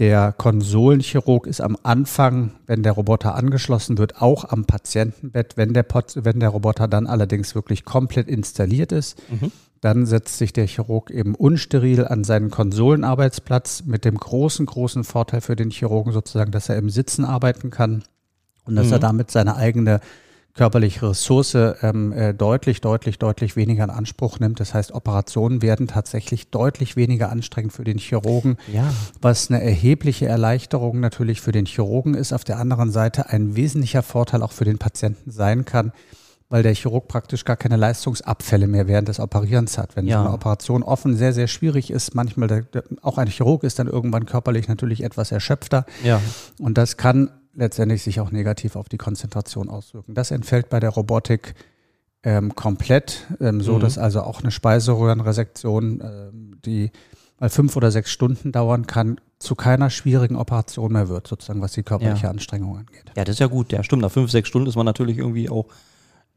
Der 0.00 0.32
Konsolenchirurg 0.32 1.46
ist 1.46 1.60
am 1.60 1.76
Anfang, 1.82 2.52
wenn 2.66 2.82
der 2.82 2.92
Roboter 2.92 3.34
angeschlossen 3.34 3.98
wird, 3.98 4.22
auch 4.22 4.46
am 4.46 4.64
Patientenbett. 4.64 5.58
Wenn 5.58 5.74
der, 5.74 5.84
wenn 6.14 6.40
der 6.40 6.48
Roboter 6.48 6.88
dann 6.88 7.06
allerdings 7.06 7.54
wirklich 7.54 7.84
komplett 7.84 8.26
installiert 8.26 8.92
ist, 8.92 9.22
mhm. 9.30 9.52
dann 9.82 10.06
setzt 10.06 10.38
sich 10.38 10.54
der 10.54 10.66
Chirurg 10.66 11.10
eben 11.10 11.34
unsteril 11.34 12.06
an 12.06 12.24
seinen 12.24 12.50
Konsolenarbeitsplatz 12.50 13.84
mit 13.84 14.06
dem 14.06 14.16
großen, 14.16 14.64
großen 14.64 15.04
Vorteil 15.04 15.42
für 15.42 15.54
den 15.54 15.70
Chirurgen 15.70 16.14
sozusagen, 16.14 16.50
dass 16.50 16.70
er 16.70 16.78
im 16.78 16.88
Sitzen 16.88 17.26
arbeiten 17.26 17.68
kann 17.68 18.02
und 18.64 18.76
dass 18.76 18.86
mhm. 18.86 18.94
er 18.94 18.98
damit 19.00 19.30
seine 19.30 19.56
eigene 19.56 20.00
körperliche 20.54 21.08
Ressource 21.08 21.54
ähm, 21.54 22.12
äh, 22.12 22.34
deutlich, 22.34 22.80
deutlich, 22.80 23.18
deutlich 23.18 23.56
weniger 23.56 23.84
in 23.84 23.90
Anspruch 23.90 24.40
nimmt. 24.40 24.60
Das 24.60 24.74
heißt, 24.74 24.92
Operationen 24.92 25.62
werden 25.62 25.86
tatsächlich 25.86 26.50
deutlich 26.50 26.96
weniger 26.96 27.30
anstrengend 27.30 27.72
für 27.72 27.84
den 27.84 27.98
Chirurgen, 27.98 28.56
ja. 28.72 28.92
was 29.20 29.50
eine 29.50 29.62
erhebliche 29.62 30.26
Erleichterung 30.26 31.00
natürlich 31.00 31.40
für 31.40 31.52
den 31.52 31.66
Chirurgen 31.66 32.14
ist. 32.14 32.32
Auf 32.32 32.44
der 32.44 32.58
anderen 32.58 32.90
Seite 32.90 33.30
ein 33.30 33.56
wesentlicher 33.56 34.02
Vorteil 34.02 34.42
auch 34.42 34.52
für 34.52 34.64
den 34.64 34.78
Patienten 34.78 35.30
sein 35.30 35.64
kann, 35.64 35.92
weil 36.48 36.64
der 36.64 36.74
Chirurg 36.74 37.06
praktisch 37.06 37.44
gar 37.44 37.56
keine 37.56 37.76
Leistungsabfälle 37.76 38.66
mehr 38.66 38.88
während 38.88 39.06
des 39.08 39.20
Operierens 39.20 39.78
hat. 39.78 39.94
Wenn 39.94 40.06
ja. 40.06 40.18
so 40.18 40.26
eine 40.26 40.34
Operation 40.34 40.82
offen 40.82 41.16
sehr, 41.16 41.32
sehr 41.32 41.46
schwierig 41.46 41.90
ist, 41.92 42.14
manchmal 42.16 42.48
der, 42.48 42.62
der, 42.62 42.84
auch 43.02 43.18
ein 43.18 43.28
Chirurg 43.28 43.62
ist 43.62 43.78
dann 43.78 43.86
irgendwann 43.86 44.26
körperlich 44.26 44.66
natürlich 44.66 45.04
etwas 45.04 45.30
erschöpfter. 45.30 45.86
Ja. 46.02 46.20
Und 46.58 46.76
das 46.76 46.96
kann 46.96 47.30
letztendlich 47.60 48.02
sich 48.02 48.20
auch 48.20 48.32
negativ 48.32 48.74
auf 48.74 48.88
die 48.88 48.98
Konzentration 48.98 49.68
auswirken. 49.68 50.14
Das 50.14 50.30
entfällt 50.30 50.68
bei 50.70 50.80
der 50.80 50.90
Robotik 50.90 51.54
ähm, 52.22 52.54
komplett, 52.54 53.26
ähm, 53.40 53.60
so 53.60 53.76
mhm. 53.76 53.80
dass 53.80 53.98
also 53.98 54.22
auch 54.22 54.40
eine 54.40 54.50
Speiseröhrenresektion, 54.50 56.00
ähm, 56.02 56.56
die 56.64 56.90
mal 57.38 57.48
fünf 57.48 57.76
oder 57.76 57.90
sechs 57.90 58.10
Stunden 58.10 58.52
dauern 58.52 58.86
kann, 58.86 59.20
zu 59.38 59.54
keiner 59.54 59.88
schwierigen 59.88 60.36
Operation 60.36 60.92
mehr 60.92 61.08
wird, 61.08 61.26
sozusagen, 61.26 61.62
was 61.62 61.72
die 61.72 61.82
körperliche 61.82 62.24
ja. 62.24 62.30
Anstrengung 62.30 62.76
angeht. 62.76 63.04
Ja, 63.16 63.24
das 63.24 63.36
ist 63.36 63.38
ja 63.38 63.46
gut. 63.46 63.72
Ja, 63.72 63.82
stimmt. 63.82 64.02
Nach 64.02 64.10
fünf, 64.10 64.30
sechs 64.30 64.48
Stunden 64.48 64.68
ist 64.68 64.76
man 64.76 64.84
natürlich 64.84 65.18
irgendwie 65.18 65.48
auch 65.48 65.66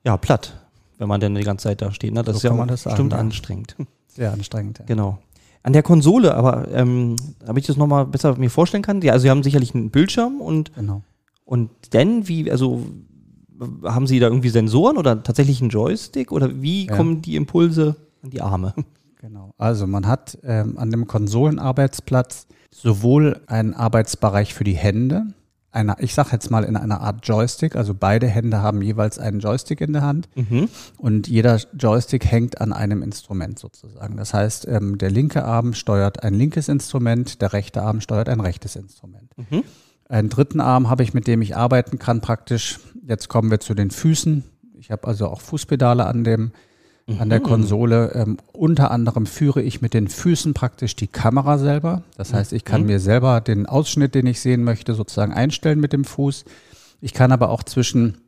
ja, 0.06 0.16
platt, 0.18 0.62
wenn 0.98 1.08
man 1.08 1.20
denn 1.20 1.36
die 1.36 1.44
ganze 1.44 1.64
Zeit 1.64 1.82
da 1.82 1.92
steht. 1.92 2.14
Ne? 2.14 2.24
Das 2.24 2.36
so 2.36 2.38
ist 2.38 2.44
ja 2.44 2.52
auch 2.52 2.68
das 2.68 2.84
bestimmt 2.84 3.12
ja. 3.12 3.20
anstrengend. 3.20 3.76
Sehr 4.08 4.32
anstrengend. 4.32 4.80
Ja. 4.80 4.86
Genau. 4.86 5.20
An 5.64 5.74
der 5.74 5.84
Konsole, 5.84 6.36
aber 6.36 6.68
ähm, 6.74 7.16
damit 7.40 7.64
ich 7.64 7.68
das 7.68 7.78
nochmal 7.78 8.06
besser 8.06 8.36
mir 8.38 8.50
vorstellen 8.50 8.84
kann, 8.84 9.02
ja, 9.02 9.14
also 9.14 9.24
Sie 9.24 9.30
haben 9.30 9.44
sicherlich 9.44 9.74
einen 9.74 9.92
Bildschirm 9.92 10.42
und, 10.42 10.74
Genau. 10.76 11.04
Und 11.46 11.70
dann, 11.92 12.28
wie, 12.28 12.50
also 12.52 12.86
haben 13.84 14.08
Sie 14.08 14.20
da 14.20 14.28
irgendwie 14.28 14.50
Sensoren 14.50 14.98
oder 14.98 15.24
tatsächlich 15.24 15.62
einen 15.62 15.70
Joystick 15.70 16.32
oder 16.32 16.62
wie 16.62 16.88
Ja. 16.88 16.96
kommen 16.98 17.22
die 17.22 17.36
Impulse 17.36 17.96
an 18.24 18.30
die 18.32 18.42
Arme? 18.42 18.74
Genau. 19.22 19.52
Also 19.58 19.88
man 19.88 20.06
hat 20.08 20.38
ähm, 20.44 20.78
an 20.78 20.92
dem 20.92 21.08
Konsolenarbeitsplatz 21.08 22.48
sowohl 22.72 23.42
einen 23.48 23.74
Arbeitsbereich 23.74 24.54
für 24.54 24.64
die 24.64 24.74
Hände, 24.76 25.28
einer, 25.72 25.96
ich 26.00 26.14
sage 26.14 26.30
jetzt 26.34 26.52
mal 26.52 26.64
in 26.66 26.76
einer 26.76 27.02
Art 27.02 27.26
Joystick, 27.28 27.76
also 27.76 27.94
beide 27.96 28.28
Hände 28.28 28.62
haben 28.62 28.82
jeweils 28.84 29.18
einen 29.18 29.40
Joystick 29.40 29.82
in 29.82 29.94
der 29.94 30.02
Hand 30.04 30.30
Mhm. 30.36 30.68
und 30.98 31.28
jeder 31.28 31.60
Joystick 31.78 32.26
hängt 32.26 32.62
an 32.62 32.74
einem 32.74 33.02
Instrument 33.02 33.58
sozusagen. 33.58 34.16
Das 34.18 34.34
heißt, 34.36 34.68
ähm, 34.68 34.98
der 35.00 35.10
linke 35.10 35.46
Arm 35.46 35.74
steuert 35.74 36.22
ein 36.24 36.34
linkes 36.36 36.68
Instrument, 36.68 37.42
der 37.42 37.54
rechte 37.54 37.82
Arm 37.82 38.02
steuert 38.02 38.30
ein 38.30 38.40
rechtes 38.40 38.76
Instrument. 38.76 39.32
Mhm. 39.38 39.64
Einen 40.14 40.30
dritten 40.30 40.62
Arm 40.62 40.92
habe 40.92 41.02
ich, 41.02 41.16
mit 41.16 41.26
dem 41.26 41.42
ich 41.42 41.58
arbeiten 41.58 41.98
kann 41.98 42.22
praktisch. 42.22 42.80
Jetzt 43.08 43.30
kommen 43.30 43.50
wir 43.50 43.60
zu 43.60 43.74
den 43.74 43.90
Füßen. 43.90 44.44
Ich 44.78 44.92
habe 44.92 45.08
also 45.08 45.28
auch 45.28 45.42
Fußpedale 45.42 46.06
an 46.06 46.24
dem 46.24 46.52
an 47.18 47.32
der 47.32 47.40
Konsole. 47.40 48.12
Ähm, 48.14 48.38
unter 48.52 48.92
anderem 48.92 49.26
führe 49.26 49.64
ich 49.64 49.82
mit 49.82 49.96
den 49.96 50.08
Füßen 50.08 50.54
praktisch 50.54 50.96
die 50.96 51.08
Kamera 51.08 51.58
selber. 51.58 52.04
Das 52.16 52.32
heißt, 52.32 52.54
ich 52.54 52.64
kann 52.64 52.86
mir 52.86 53.00
selber 53.00 53.42
den 53.42 53.66
Ausschnitt, 53.66 54.14
den 54.14 54.28
ich 54.28 54.40
sehen 54.40 54.64
möchte, 54.64 54.94
sozusagen 54.94 55.34
einstellen 55.34 55.80
mit 55.80 55.94
dem 55.94 56.06
Fuß. 56.06 56.46
Ich 57.02 57.14
kann 57.14 57.32
aber 57.32 57.50
auch 57.50 57.64
zwischen 57.64 58.20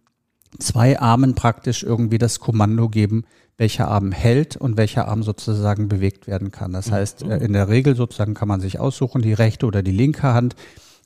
zwei 0.57 0.99
Armen 0.99 1.35
praktisch 1.35 1.83
irgendwie 1.83 2.17
das 2.17 2.39
Kommando 2.39 2.89
geben, 2.89 3.25
welcher 3.57 3.89
Arm 3.89 4.11
hält 4.11 4.57
und 4.57 4.75
welcher 4.75 5.07
Arm 5.07 5.21
sozusagen 5.21 5.87
bewegt 5.87 6.25
werden 6.25 6.49
kann. 6.49 6.73
Das 6.73 6.91
heißt, 6.91 7.21
äh, 7.21 7.37
in 7.45 7.53
der 7.53 7.69
Regel 7.69 7.95
sozusagen 7.95 8.33
kann 8.33 8.47
man 8.47 8.59
sich 8.59 8.79
aussuchen, 8.79 9.21
die 9.21 9.33
rechte 9.33 9.67
oder 9.67 9.83
die 9.83 9.91
linke 9.91 10.33
Hand 10.33 10.55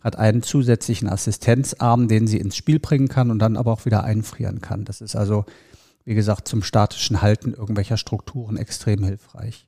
hat 0.01 0.17
einen 0.17 0.43
zusätzlichen 0.43 1.09
Assistenzarm, 1.09 2.07
den 2.07 2.27
sie 2.27 2.37
ins 2.37 2.55
Spiel 2.55 2.79
bringen 2.79 3.07
kann 3.07 3.31
und 3.31 3.39
dann 3.39 3.57
aber 3.57 3.71
auch 3.71 3.85
wieder 3.85 4.03
einfrieren 4.03 4.61
kann. 4.61 4.85
Das 4.85 5.01
ist 5.01 5.15
also, 5.15 5.45
wie 6.05 6.15
gesagt, 6.15 6.47
zum 6.47 6.63
statischen 6.63 7.21
Halten 7.21 7.53
irgendwelcher 7.53 7.97
Strukturen 7.97 8.57
extrem 8.57 9.03
hilfreich. 9.03 9.65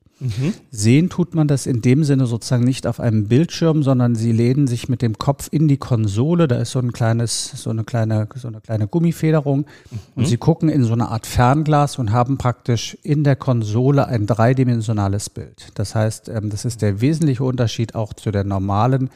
Sehen 0.70 1.08
tut 1.08 1.34
man 1.34 1.48
das 1.48 1.66
in 1.66 1.82
dem 1.82 2.04
Sinne 2.04 2.26
sozusagen 2.26 2.64
nicht 2.64 2.86
auf 2.86 3.00
einem 3.00 3.26
Bildschirm, 3.26 3.82
sondern 3.82 4.14
sie 4.14 4.30
lehnen 4.30 4.68
sich 4.68 4.88
mit 4.88 5.02
dem 5.02 5.18
Kopf 5.18 5.48
in 5.50 5.66
die 5.66 5.78
Konsole. 5.78 6.46
Da 6.46 6.56
ist 6.56 6.70
so 6.70 6.78
ein 6.78 6.92
kleines, 6.92 7.50
so 7.56 7.70
eine 7.70 7.82
kleine, 7.82 8.28
so 8.36 8.48
eine 8.48 8.60
kleine 8.60 8.86
Gummifederung. 8.86 9.66
Und 10.14 10.26
sie 10.26 10.36
gucken 10.36 10.68
in 10.68 10.84
so 10.84 10.92
eine 10.92 11.08
Art 11.08 11.26
Fernglas 11.26 11.98
und 11.98 12.12
haben 12.12 12.38
praktisch 12.38 12.96
in 13.02 13.24
der 13.24 13.36
Konsole 13.36 14.06
ein 14.06 14.26
dreidimensionales 14.26 15.28
Bild. 15.28 15.68
Das 15.74 15.94
heißt, 15.94 16.28
ähm, 16.28 16.50
das 16.50 16.64
ist 16.64 16.82
der 16.82 17.00
wesentliche 17.00 17.42
Unterschied 17.42 17.94
auch 17.94 18.12
zu 18.12 18.30
der 18.30 18.44
normalen 18.44 19.10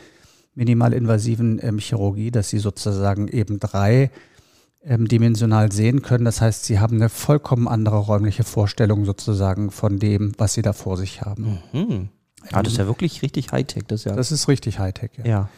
minimalinvasiven 0.56 1.60
ähm, 1.62 1.78
Chirurgie, 1.78 2.30
dass 2.32 2.48
sie 2.48 2.58
sozusagen 2.58 3.28
eben 3.28 3.60
drei 3.60 4.10
ähm, 4.84 5.06
dimensional 5.06 5.70
sehen 5.70 6.02
können. 6.02 6.24
Das 6.24 6.40
heißt, 6.40 6.64
sie 6.64 6.80
haben 6.80 6.96
eine 6.96 7.08
vollkommen 7.08 7.68
andere 7.68 7.98
räumliche 7.98 8.42
Vorstellung 8.44 9.04
sozusagen 9.04 9.70
von 9.70 9.98
dem, 9.98 10.32
was 10.38 10.54
sie 10.54 10.62
da 10.62 10.72
vor 10.72 10.96
sich 10.96 11.22
haben. 11.22 11.58
Mhm. 11.72 12.08
Ah, 12.52 12.62
das 12.62 12.74
ist 12.74 12.78
ja 12.78 12.86
wirklich 12.86 13.22
richtig 13.22 13.52
Hightech, 13.52 13.84
das 13.86 14.00
ist 14.00 14.04
ja. 14.04 14.16
Das 14.16 14.32
ist 14.32 14.48
richtig 14.48 14.78
Hightech. 14.78 15.10
Ja. 15.18 15.24
ja. 15.24 15.48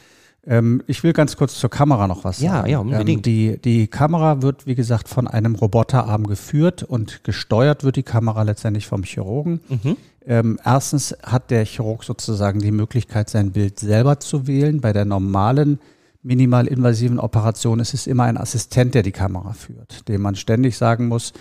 Ähm, 0.46 0.82
ich 0.86 1.02
will 1.02 1.12
ganz 1.12 1.36
kurz 1.36 1.58
zur 1.58 1.68
Kamera 1.68 2.08
noch 2.08 2.24
was 2.24 2.40
Ja, 2.40 2.52
sagen. 2.52 2.70
ja, 2.70 2.78
unbedingt. 2.78 3.26
Ähm, 3.26 3.32
die, 3.32 3.60
die 3.60 3.86
Kamera 3.88 4.40
wird, 4.40 4.66
wie 4.66 4.74
gesagt, 4.74 5.08
von 5.08 5.28
einem 5.28 5.54
Roboterarm 5.54 6.26
geführt 6.26 6.82
und 6.82 7.22
gesteuert 7.24 7.84
wird 7.84 7.96
die 7.96 8.02
Kamera 8.02 8.42
letztendlich 8.42 8.86
vom 8.86 9.02
Chirurgen. 9.02 9.60
Mhm. 9.68 9.96
Ähm, 10.28 10.58
erstens 10.62 11.16
hat 11.22 11.50
der 11.50 11.64
Chirurg 11.64 12.04
sozusagen 12.04 12.60
die 12.60 12.70
Möglichkeit, 12.70 13.30
sein 13.30 13.52
Bild 13.52 13.80
selber 13.80 14.20
zu 14.20 14.46
wählen. 14.46 14.82
Bei 14.82 14.92
der 14.92 15.06
normalen 15.06 15.80
minimalinvasiven 16.22 17.18
Operation 17.18 17.80
ist 17.80 17.94
es 17.94 18.06
immer 18.06 18.24
ein 18.24 18.36
Assistent, 18.36 18.94
der 18.94 19.02
die 19.02 19.12
Kamera 19.12 19.54
führt, 19.54 20.06
dem 20.06 20.20
man 20.20 20.34
ständig 20.34 20.76
sagen 20.76 21.08
muss, 21.08 21.32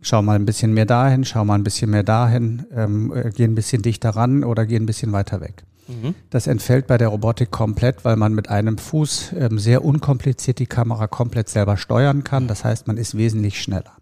schau 0.00 0.22
mal 0.22 0.36
ein 0.36 0.46
bisschen 0.46 0.72
mehr 0.72 0.86
dahin, 0.86 1.24
schau 1.24 1.44
mal 1.44 1.56
ein 1.56 1.64
bisschen 1.64 1.90
mehr 1.90 2.04
dahin, 2.04 2.64
ähm, 2.72 3.12
äh, 3.12 3.30
geh 3.34 3.42
ein 3.42 3.56
bisschen 3.56 3.82
dichter 3.82 4.10
ran 4.10 4.44
oder 4.44 4.66
geh 4.66 4.76
ein 4.76 4.86
bisschen 4.86 5.10
weiter 5.12 5.40
weg. 5.40 5.64
Mhm. 5.88 6.14
Das 6.30 6.46
entfällt 6.46 6.86
bei 6.86 6.98
der 6.98 7.08
Robotik 7.08 7.50
komplett, 7.50 8.04
weil 8.04 8.14
man 8.14 8.34
mit 8.34 8.48
einem 8.48 8.78
Fuß 8.78 9.32
ähm, 9.36 9.58
sehr 9.58 9.84
unkompliziert 9.84 10.60
die 10.60 10.66
Kamera 10.66 11.08
komplett 11.08 11.48
selber 11.48 11.76
steuern 11.76 12.22
kann. 12.22 12.46
Das 12.46 12.64
heißt, 12.64 12.86
man 12.86 12.98
ist 12.98 13.16
wesentlich 13.16 13.60
schneller. 13.60 13.92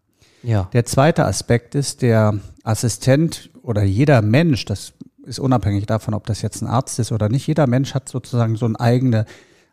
Ja. 0.42 0.68
Der 0.72 0.84
zweite 0.84 1.24
Aspekt 1.24 1.74
ist, 1.74 2.02
der 2.02 2.38
Assistent 2.64 3.50
oder 3.66 3.82
jeder 3.82 4.22
Mensch, 4.22 4.64
das 4.64 4.92
ist 5.24 5.40
unabhängig 5.40 5.86
davon, 5.86 6.14
ob 6.14 6.26
das 6.26 6.40
jetzt 6.40 6.62
ein 6.62 6.68
Arzt 6.68 6.98
ist 6.98 7.12
oder 7.12 7.28
nicht, 7.28 7.46
jeder 7.46 7.66
Mensch 7.66 7.94
hat 7.94 8.08
sozusagen 8.08 8.56
so 8.56 8.66
eine 8.66 8.78
eigene, 8.78 9.26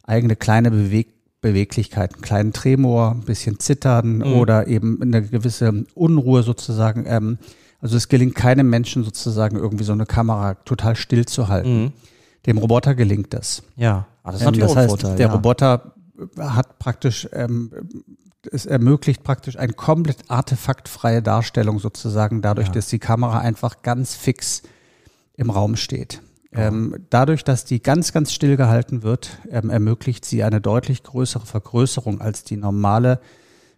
eigene 0.04 0.36
kleine 0.36 0.72
Beweg 0.72 1.14
Beweglichkeit, 1.42 2.14
einen 2.14 2.22
kleinen 2.22 2.54
Tremor, 2.54 3.12
ein 3.12 3.26
bisschen 3.26 3.60
Zittern 3.60 4.24
oder 4.24 4.68
eben 4.68 5.02
eine 5.02 5.22
gewisse 5.22 5.84
Unruhe 5.94 6.42
sozusagen. 6.42 7.04
Ähm, 7.06 7.38
also 7.82 7.98
es 7.98 8.08
gelingt 8.08 8.34
keinem 8.34 8.70
Menschen 8.70 9.04
sozusagen 9.04 9.58
irgendwie 9.58 9.84
so 9.84 9.92
eine 9.92 10.06
Kamera 10.06 10.54
total 10.54 10.96
still 10.96 11.26
zu 11.26 11.50
halten. 11.50 11.84
Mhm. 11.84 11.92
Dem 12.46 12.58
Roboter 12.58 12.96
gelingt 12.96 13.34
das. 13.34 13.62
Ja. 13.76 14.08
Ah, 14.24 14.32
das 14.32 14.40
ist 14.40 14.48
Ähm, 14.48 14.58
das 14.58 14.76
heißt, 14.76 15.04
der 15.04 15.18
ja. 15.20 15.34
Roboter 15.34 15.94
hat 16.40 16.80
praktisch, 16.80 17.28
ähm, 17.34 17.72
es 18.52 18.66
ermöglicht 18.66 19.24
praktisch 19.24 19.58
eine 19.58 19.74
komplett 19.74 20.30
artefaktfreie 20.30 21.22
Darstellung 21.22 21.80
sozusagen, 21.80 22.42
dadurch, 22.42 22.68
Ja. 22.68 22.74
dass 22.74 22.88
die 22.88 23.00
Kamera 23.00 23.40
einfach 23.40 23.82
ganz 23.82 24.16
fix 24.16 24.64
im 25.36 25.50
Raum 25.50 25.76
steht. 25.76 26.22
Ähm, 26.56 26.96
dadurch, 27.10 27.44
dass 27.44 27.66
die 27.66 27.82
ganz, 27.82 28.14
ganz 28.14 28.32
still 28.32 28.58
gehalten 28.58 29.02
wird, 29.02 29.40
ähm, 29.50 29.72
ermöglicht 29.72 30.24
sie 30.24 30.44
eine 30.44 30.62
deutlich 30.62 31.02
größere 31.02 31.48
Vergrößerung 31.48 32.22
als 32.22 32.44
die 32.44 32.58
normale 32.58 33.20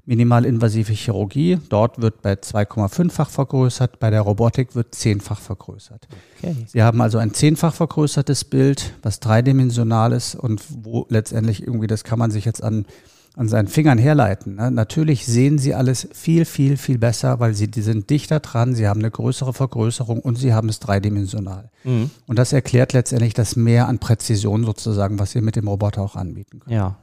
minimalinvasive 0.06 0.94
Chirurgie. 0.94 1.58
Dort 1.70 2.02
wird 2.02 2.22
bei 2.22 2.34
2,5-fach 2.34 3.30
vergrößert, 3.30 4.00
bei 4.00 4.10
der 4.10 4.22
Robotik 4.22 4.76
wird 4.76 4.94
zehnfach 4.94 5.40
vergrößert. 5.40 6.08
Okay. 6.38 6.56
Sie 6.68 6.84
haben 6.84 7.02
also 7.02 7.18
ein 7.18 7.34
zehnfach 7.34 7.74
vergrößertes 7.74 8.44
Bild, 8.46 8.94
was 9.02 9.20
dreidimensional 9.20 10.12
ist 10.12 10.36
und 10.36 10.62
wo 10.70 11.08
letztendlich 11.10 11.64
irgendwie, 11.64 11.88
das 11.88 12.04
kann 12.04 12.20
man 12.20 12.30
sich 12.30 12.46
jetzt 12.46 12.64
an, 12.64 12.86
an 13.36 13.48
seinen 13.50 13.68
Fingern 13.68 13.98
herleiten. 13.98 14.56
Ne? 14.56 14.72
Natürlich 14.72 15.26
sehen 15.26 15.58
Sie 15.58 15.74
alles 15.74 16.08
viel, 16.14 16.46
viel, 16.46 16.78
viel 16.78 16.98
besser, 16.98 17.40
weil 17.40 17.54
Sie 17.54 17.70
die 17.70 17.82
sind 17.82 18.10
dichter 18.10 18.40
dran, 18.40 18.76
Sie 18.76 18.88
haben 18.88 19.02
eine 19.02 19.12
größere 19.12 19.54
Vergrößerung 19.54 20.20
und 20.20 20.38
Sie 20.38 20.54
haben 20.54 20.70
es 20.70 20.80
dreidimensional. 20.80 21.70
Mhm. 21.84 22.12
Und 22.28 22.40
das 22.40 22.54
erklärt 22.54 22.94
letztendlich 22.94 23.34
das 23.34 23.56
Mehr 23.56 23.88
an 23.88 24.00
Präzision 24.00 24.64
sozusagen, 24.64 25.20
was 25.20 25.32
Sie 25.32 25.42
mit 25.42 25.56
dem 25.56 25.68
Roboter 25.68 26.02
auch 26.02 26.16
anbieten 26.16 26.60
können. 26.60 26.76
Ja. 26.76 26.98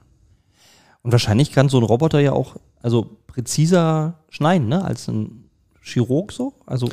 Und 1.03 1.13
wahrscheinlich 1.13 1.53
kann 1.53 1.69
so 1.69 1.79
ein 1.79 1.85
Roboter 1.85 2.21
ja 2.21 2.33
auch 2.33 2.57
also 2.81 3.19
präziser 3.27 4.15
schneiden, 4.29 4.69
ne, 4.69 4.85
als 4.85 5.09
ein 5.09 5.51
Chirurg 5.83 6.33
so. 6.33 6.55
Also 6.67 6.89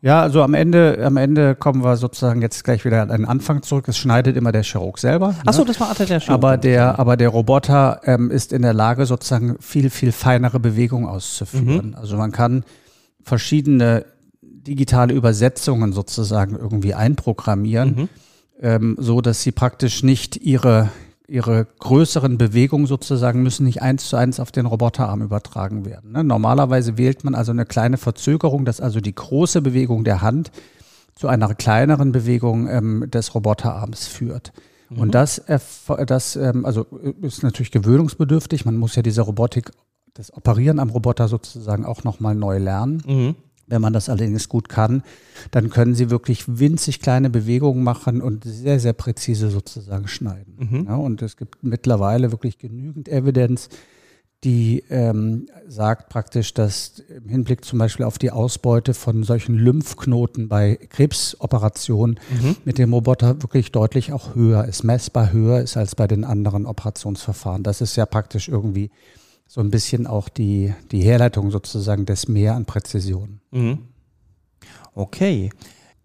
Ja, 0.00 0.22
also 0.22 0.42
am 0.42 0.54
Ende, 0.54 1.02
am 1.04 1.16
Ende 1.16 1.56
kommen 1.56 1.82
wir 1.82 1.96
sozusagen 1.96 2.40
jetzt 2.40 2.62
gleich 2.62 2.84
wieder 2.84 3.02
an 3.02 3.08
den 3.08 3.24
Anfang 3.24 3.62
zurück. 3.62 3.88
Es 3.88 3.98
schneidet 3.98 4.36
immer 4.36 4.52
der 4.52 4.62
Chirurg 4.62 4.98
selber. 4.98 5.34
Ach 5.44 5.52
so, 5.52 5.62
ne? 5.62 5.66
das 5.68 5.80
war 5.80 5.92
der 5.94 6.06
Chirurg. 6.06 6.28
Aber 6.30 6.56
der, 6.56 6.98
aber 7.00 7.16
der 7.16 7.30
Roboter 7.30 8.00
ähm, 8.04 8.30
ist 8.30 8.52
in 8.52 8.62
der 8.62 8.74
Lage, 8.74 9.06
sozusagen 9.06 9.56
viel, 9.60 9.90
viel 9.90 10.12
feinere 10.12 10.60
Bewegungen 10.60 11.06
auszuführen. 11.06 11.96
Also 11.96 12.16
man 12.16 12.30
kann 12.30 12.64
verschiedene 13.24 14.04
digitale 14.40 15.14
Übersetzungen 15.14 15.92
sozusagen 15.92 16.54
irgendwie 16.54 16.94
einprogrammieren, 16.94 17.88
Mhm. 17.96 18.08
ähm, 18.60 18.96
so 19.00 19.20
dass 19.20 19.42
sie 19.42 19.50
praktisch 19.52 20.02
nicht 20.04 20.36
ihre, 20.36 20.90
ihre 21.28 21.66
größeren 21.78 22.38
Bewegungen 22.38 22.86
sozusagen 22.86 23.42
müssen 23.42 23.66
nicht 23.66 23.82
eins 23.82 24.08
zu 24.08 24.16
eins 24.16 24.40
auf 24.40 24.50
den 24.50 24.66
Roboterarm 24.66 25.22
übertragen 25.22 25.84
werden. 25.84 26.12
Ne? 26.12 26.24
Normalerweise 26.24 26.96
wählt 26.96 27.22
man 27.22 27.34
also 27.34 27.52
eine 27.52 27.66
kleine 27.66 27.98
Verzögerung, 27.98 28.64
dass 28.64 28.80
also 28.80 29.00
die 29.00 29.14
große 29.14 29.60
Bewegung 29.60 30.04
der 30.04 30.22
Hand 30.22 30.50
zu 31.14 31.28
einer 31.28 31.54
kleineren 31.54 32.12
Bewegung 32.12 32.68
ähm, 32.68 33.10
des 33.10 33.34
Roboterarms 33.34 34.06
führt. 34.06 34.52
Und 34.96 35.14
das, 35.14 35.42
das 36.06 36.36
ähm, 36.36 36.64
also 36.64 36.86
äh, 37.02 37.26
ist 37.26 37.42
natürlich 37.42 37.70
gewöhnungsbedürftig. 37.70 38.64
Man 38.64 38.76
muss 38.76 38.96
ja 38.96 39.02
diese 39.02 39.22
Robotik, 39.22 39.70
das 40.14 40.32
Operieren 40.32 40.78
am 40.78 40.88
Roboter 40.88 41.28
sozusagen 41.28 41.84
auch 41.84 42.04
nochmal 42.04 42.34
neu 42.34 42.58
lernen. 42.58 43.02
Mhm. 43.06 43.34
Wenn 43.68 43.82
man 43.82 43.92
das 43.92 44.08
allerdings 44.08 44.48
gut 44.48 44.68
kann, 44.68 45.02
dann 45.50 45.70
können 45.70 45.94
sie 45.94 46.10
wirklich 46.10 46.44
winzig 46.58 47.00
kleine 47.00 47.30
Bewegungen 47.30 47.84
machen 47.84 48.20
und 48.22 48.44
sehr, 48.44 48.80
sehr 48.80 48.94
präzise 48.94 49.50
sozusagen 49.50 50.08
schneiden. 50.08 50.54
Mhm. 50.58 50.86
Ja, 50.88 50.96
und 50.96 51.22
es 51.22 51.36
gibt 51.36 51.62
mittlerweile 51.62 52.32
wirklich 52.32 52.58
genügend 52.58 53.08
Evidenz, 53.08 53.68
die 54.44 54.84
ähm, 54.88 55.48
sagt 55.66 56.10
praktisch, 56.10 56.54
dass 56.54 57.00
im 57.00 57.28
Hinblick 57.28 57.64
zum 57.64 57.80
Beispiel 57.80 58.06
auf 58.06 58.18
die 58.18 58.30
Ausbeute 58.30 58.94
von 58.94 59.24
solchen 59.24 59.56
Lymphknoten 59.56 60.48
bei 60.48 60.76
Krebsoperationen 60.76 62.20
Mhm. 62.30 62.56
mit 62.64 62.78
dem 62.78 62.92
Roboter 62.92 63.42
wirklich 63.42 63.72
deutlich 63.72 64.12
auch 64.12 64.36
höher 64.36 64.64
ist, 64.64 64.84
messbar 64.84 65.32
höher 65.32 65.60
ist 65.60 65.76
als 65.76 65.96
bei 65.96 66.06
den 66.06 66.24
anderen 66.24 66.66
Operationsverfahren. 66.66 67.64
Das 67.64 67.80
ist 67.80 67.96
ja 67.96 68.06
praktisch 68.06 68.48
irgendwie 68.48 68.90
so 69.48 69.62
ein 69.62 69.70
bisschen 69.70 70.06
auch 70.06 70.28
die, 70.28 70.74
die 70.92 71.00
Herleitung 71.00 71.50
sozusagen 71.50 72.04
des 72.06 72.28
Mehr 72.28 72.54
an 72.54 72.66
Präzision. 72.66 73.40
Mhm. 73.50 73.78
Okay. 74.94 75.50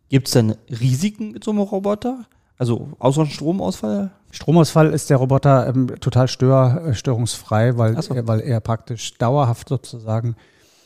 Gibt 0.09 0.27
es 0.27 0.33
denn 0.33 0.55
Risiken 0.69 1.33
mit 1.33 1.43
so 1.43 1.51
einem 1.51 1.59
Roboter? 1.59 2.25
Also 2.57 2.89
außer 2.99 3.25
Stromausfall? 3.25 4.11
Stromausfall 4.31 4.93
ist 4.93 5.09
der 5.09 5.17
Roboter 5.17 5.67
ähm, 5.67 5.87
total 5.99 6.27
stör, 6.27 6.85
äh, 6.87 6.93
störungsfrei, 6.93 7.77
weil, 7.77 8.01
so. 8.01 8.13
er, 8.13 8.27
weil 8.27 8.39
er 8.39 8.61
praktisch 8.61 9.17
dauerhaft 9.17 9.69
sozusagen 9.69 10.35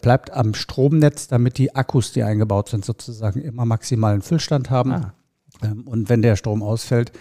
bleibt 0.02 0.32
am 0.32 0.54
Stromnetz, 0.54 1.28
damit 1.28 1.58
die 1.58 1.76
Akkus, 1.76 2.12
die 2.12 2.24
eingebaut 2.24 2.70
sind, 2.70 2.86
sozusagen 2.86 3.42
immer 3.42 3.66
maximalen 3.66 4.22
Füllstand 4.22 4.70
haben. 4.70 4.94
Ah. 4.94 5.14
Ähm, 5.62 5.88
und 5.88 6.10
wenn 6.10 6.22
der 6.22 6.36
Strom 6.36 6.64
ausfällt, 6.64 7.12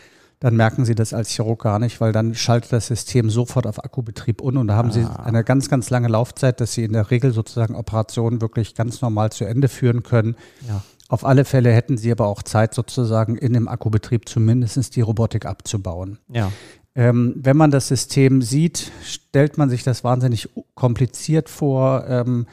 dann 0.41 0.55
merken 0.57 0.85
Sie 0.85 0.95
das 0.95 1.15
als 1.15 1.31
Chirurg 1.31 1.63
gar 1.63 1.79
nicht, 1.79 2.01
weil 2.01 2.13
dann 2.13 2.35
schaltet 2.35 2.73
das 2.73 2.89
System 2.89 3.31
sofort 3.31 3.67
auf 3.67 3.83
Akkubetrieb 3.83 4.41
um 4.43 4.57
und 4.59 4.67
da 4.69 4.75
haben 4.77 4.93
Sie 4.93 5.01
Ah. 5.03 5.23
eine 5.25 5.45
ganz, 5.45 5.69
ganz 5.71 5.89
lange 5.91 6.09
Laufzeit, 6.09 6.61
dass 6.61 6.75
Sie 6.75 6.85
in 6.85 6.93
der 6.93 7.11
Regel 7.11 7.33
sozusagen 7.33 7.75
Operationen 7.75 8.41
wirklich 8.43 8.75
ganz 8.75 9.01
normal 9.01 9.33
zu 9.33 9.45
Ende 9.45 9.69
führen 9.69 10.03
können. 10.03 10.37
Ja. 10.69 10.83
Auf 11.09 11.25
alle 11.25 11.45
Fälle 11.45 11.73
hätten 11.73 11.97
Sie 11.97 12.11
aber 12.13 12.27
auch 12.27 12.43
Zeit, 12.43 12.75
sozusagen 12.75 13.37
in 13.37 13.53
dem 13.55 13.69
Akkubetrieb 13.69 14.29
zumindest 14.29 14.95
die 14.97 15.01
Robotik 15.01 15.47
abzubauen. 15.47 16.19
Ja. 16.29 16.53
Ähm, 16.95 17.35
wenn 17.37 17.57
man 17.57 17.71
das 17.71 17.89
System 17.89 18.43
sieht, 18.43 18.91
stellt 19.05 19.57
man 19.59 19.71
sich 19.71 19.85
das 19.85 20.03
wahnsinnig 20.03 20.49
kompliziert 20.75 21.49
vor. 21.49 22.05
Ähm, 22.09 22.47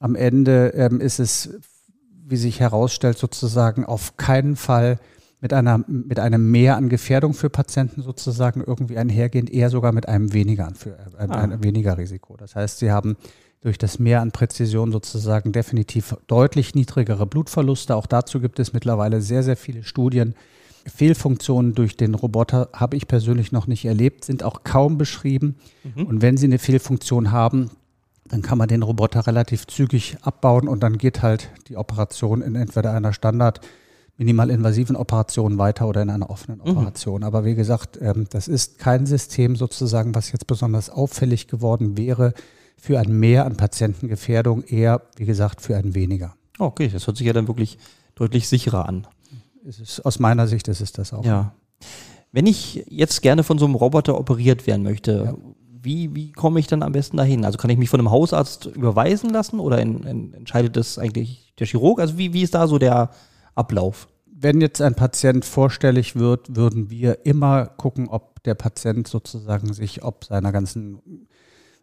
am 0.00 0.14
Ende 0.14 0.68
ähm, 0.74 1.00
ist 1.00 1.18
es, 1.18 1.58
wie 2.26 2.36
sich 2.36 2.60
herausstellt, 2.60 3.18
sozusagen 3.18 3.84
auf 3.84 4.16
keinen 4.16 4.56
Fall 4.56 4.98
mit 5.40 5.52
einer 5.52 5.84
mit 5.86 6.18
einem 6.18 6.50
Mehr 6.50 6.76
an 6.76 6.88
Gefährdung 6.88 7.34
für 7.34 7.50
Patienten 7.50 8.02
sozusagen 8.02 8.62
irgendwie 8.66 8.96
einhergehend, 8.98 9.50
eher 9.50 9.70
sogar 9.70 9.92
mit 9.92 10.08
einem 10.08 10.32
weniger 10.32 10.72
für 10.74 10.90
äh, 10.90 11.26
Ah. 11.28 11.34
einem 11.40 11.62
weniger 11.62 11.98
Risiko. 11.98 12.36
Das 12.36 12.54
heißt, 12.56 12.78
sie 12.78 12.90
haben 12.90 13.16
durch 13.60 13.78
das 13.78 13.98
Mehr 13.98 14.20
an 14.20 14.30
Präzision 14.32 14.92
sozusagen 14.92 15.52
definitiv 15.52 16.16
deutlich 16.26 16.74
niedrigere 16.74 17.26
Blutverluste. 17.26 17.96
Auch 17.96 18.06
dazu 18.06 18.40
gibt 18.40 18.58
es 18.60 18.72
mittlerweile 18.72 19.20
sehr, 19.20 19.42
sehr 19.42 19.56
viele 19.56 19.82
Studien. 19.82 20.34
Fehlfunktionen 20.86 21.74
durch 21.74 21.96
den 21.96 22.14
Roboter 22.14 22.68
habe 22.72 22.96
ich 22.96 23.08
persönlich 23.08 23.50
noch 23.52 23.66
nicht 23.66 23.84
erlebt, 23.84 24.24
sind 24.24 24.42
auch 24.44 24.62
kaum 24.62 24.98
beschrieben. 24.98 25.56
Und 25.96 26.22
wenn 26.22 26.36
Sie 26.36 26.46
eine 26.46 26.58
Fehlfunktion 26.58 27.32
haben, 27.32 27.70
dann 28.28 28.42
kann 28.42 28.56
man 28.58 28.68
den 28.68 28.82
Roboter 28.82 29.26
relativ 29.26 29.66
zügig 29.66 30.16
abbauen 30.22 30.68
und 30.68 30.82
dann 30.82 30.96
geht 30.98 31.22
halt 31.22 31.50
die 31.68 31.76
Operation 31.76 32.40
in 32.42 32.54
entweder 32.54 32.92
einer 32.92 33.12
Standard 33.12 33.60
minimalinvasiven 34.18 34.96
Operation 34.96 35.58
weiter 35.58 35.86
oder 35.86 36.02
in 36.02 36.10
einer 36.10 36.30
offenen 36.30 36.60
Operation. 36.60 37.22
Aber 37.22 37.44
wie 37.44 37.54
gesagt, 37.54 37.98
ähm, 38.00 38.26
das 38.30 38.48
ist 38.48 38.78
kein 38.78 39.06
System 39.06 39.56
sozusagen, 39.56 40.14
was 40.14 40.32
jetzt 40.32 40.46
besonders 40.46 40.88
auffällig 40.88 41.48
geworden 41.48 41.96
wäre 41.96 42.32
für 42.78 42.98
ein 42.98 43.12
Mehr 43.18 43.44
an 43.46 43.56
Patientengefährdung, 43.56 44.62
eher, 44.62 45.02
wie 45.16 45.24
gesagt, 45.24 45.60
für 45.60 45.76
ein 45.76 45.94
weniger. 45.94 46.34
Okay, 46.58 46.88
das 46.88 47.06
hört 47.06 47.16
sich 47.16 47.26
ja 47.26 47.32
dann 47.32 47.48
wirklich 47.48 47.78
deutlich 48.14 48.48
sicherer 48.48 48.88
an. 48.88 49.06
Ist, 49.64 50.04
aus 50.04 50.18
meiner 50.18 50.46
Sicht 50.46 50.68
ist 50.68 50.80
es 50.80 50.92
das 50.92 51.12
auch. 51.12 51.24
Ja. 51.24 51.52
Wenn 52.32 52.46
ich 52.46 52.84
jetzt 52.88 53.22
gerne 53.22 53.42
von 53.42 53.58
so 53.58 53.64
einem 53.64 53.74
Roboter 53.74 54.18
operiert 54.18 54.66
werden 54.66 54.82
möchte, 54.82 55.36
wie, 55.82 56.14
wie 56.14 56.32
komme 56.32 56.60
ich 56.60 56.66
dann 56.66 56.82
am 56.82 56.92
besten 56.92 57.16
dahin? 57.16 57.44
Also 57.44 57.58
kann 57.58 57.70
ich 57.70 57.78
mich 57.78 57.88
von 57.88 58.00
einem 58.00 58.10
Hausarzt 58.10 58.66
überweisen 58.66 59.30
lassen 59.30 59.60
oder 59.60 59.80
in, 59.80 60.02
in, 60.02 60.34
entscheidet 60.34 60.76
das 60.76 60.98
eigentlich 60.98 61.52
der 61.58 61.66
Chirurg? 61.66 62.00
Also 62.00 62.18
wie, 62.18 62.32
wie 62.32 62.42
ist 62.42 62.54
da 62.54 62.66
so 62.66 62.78
der 62.78 63.10
Ablauf? 63.56 64.08
Wenn 64.26 64.60
jetzt 64.60 64.80
ein 64.82 64.94
Patient 64.94 65.44
vorstellig 65.44 66.14
wird, 66.14 66.54
würden 66.54 66.90
wir 66.90 67.24
immer 67.26 67.66
gucken, 67.66 68.08
ob 68.08 68.42
der 68.44 68.54
Patient 68.54 69.08
sozusagen 69.08 69.72
sich, 69.72 70.04
ob 70.04 70.24
seiner 70.24 70.52
ganzen 70.52 71.26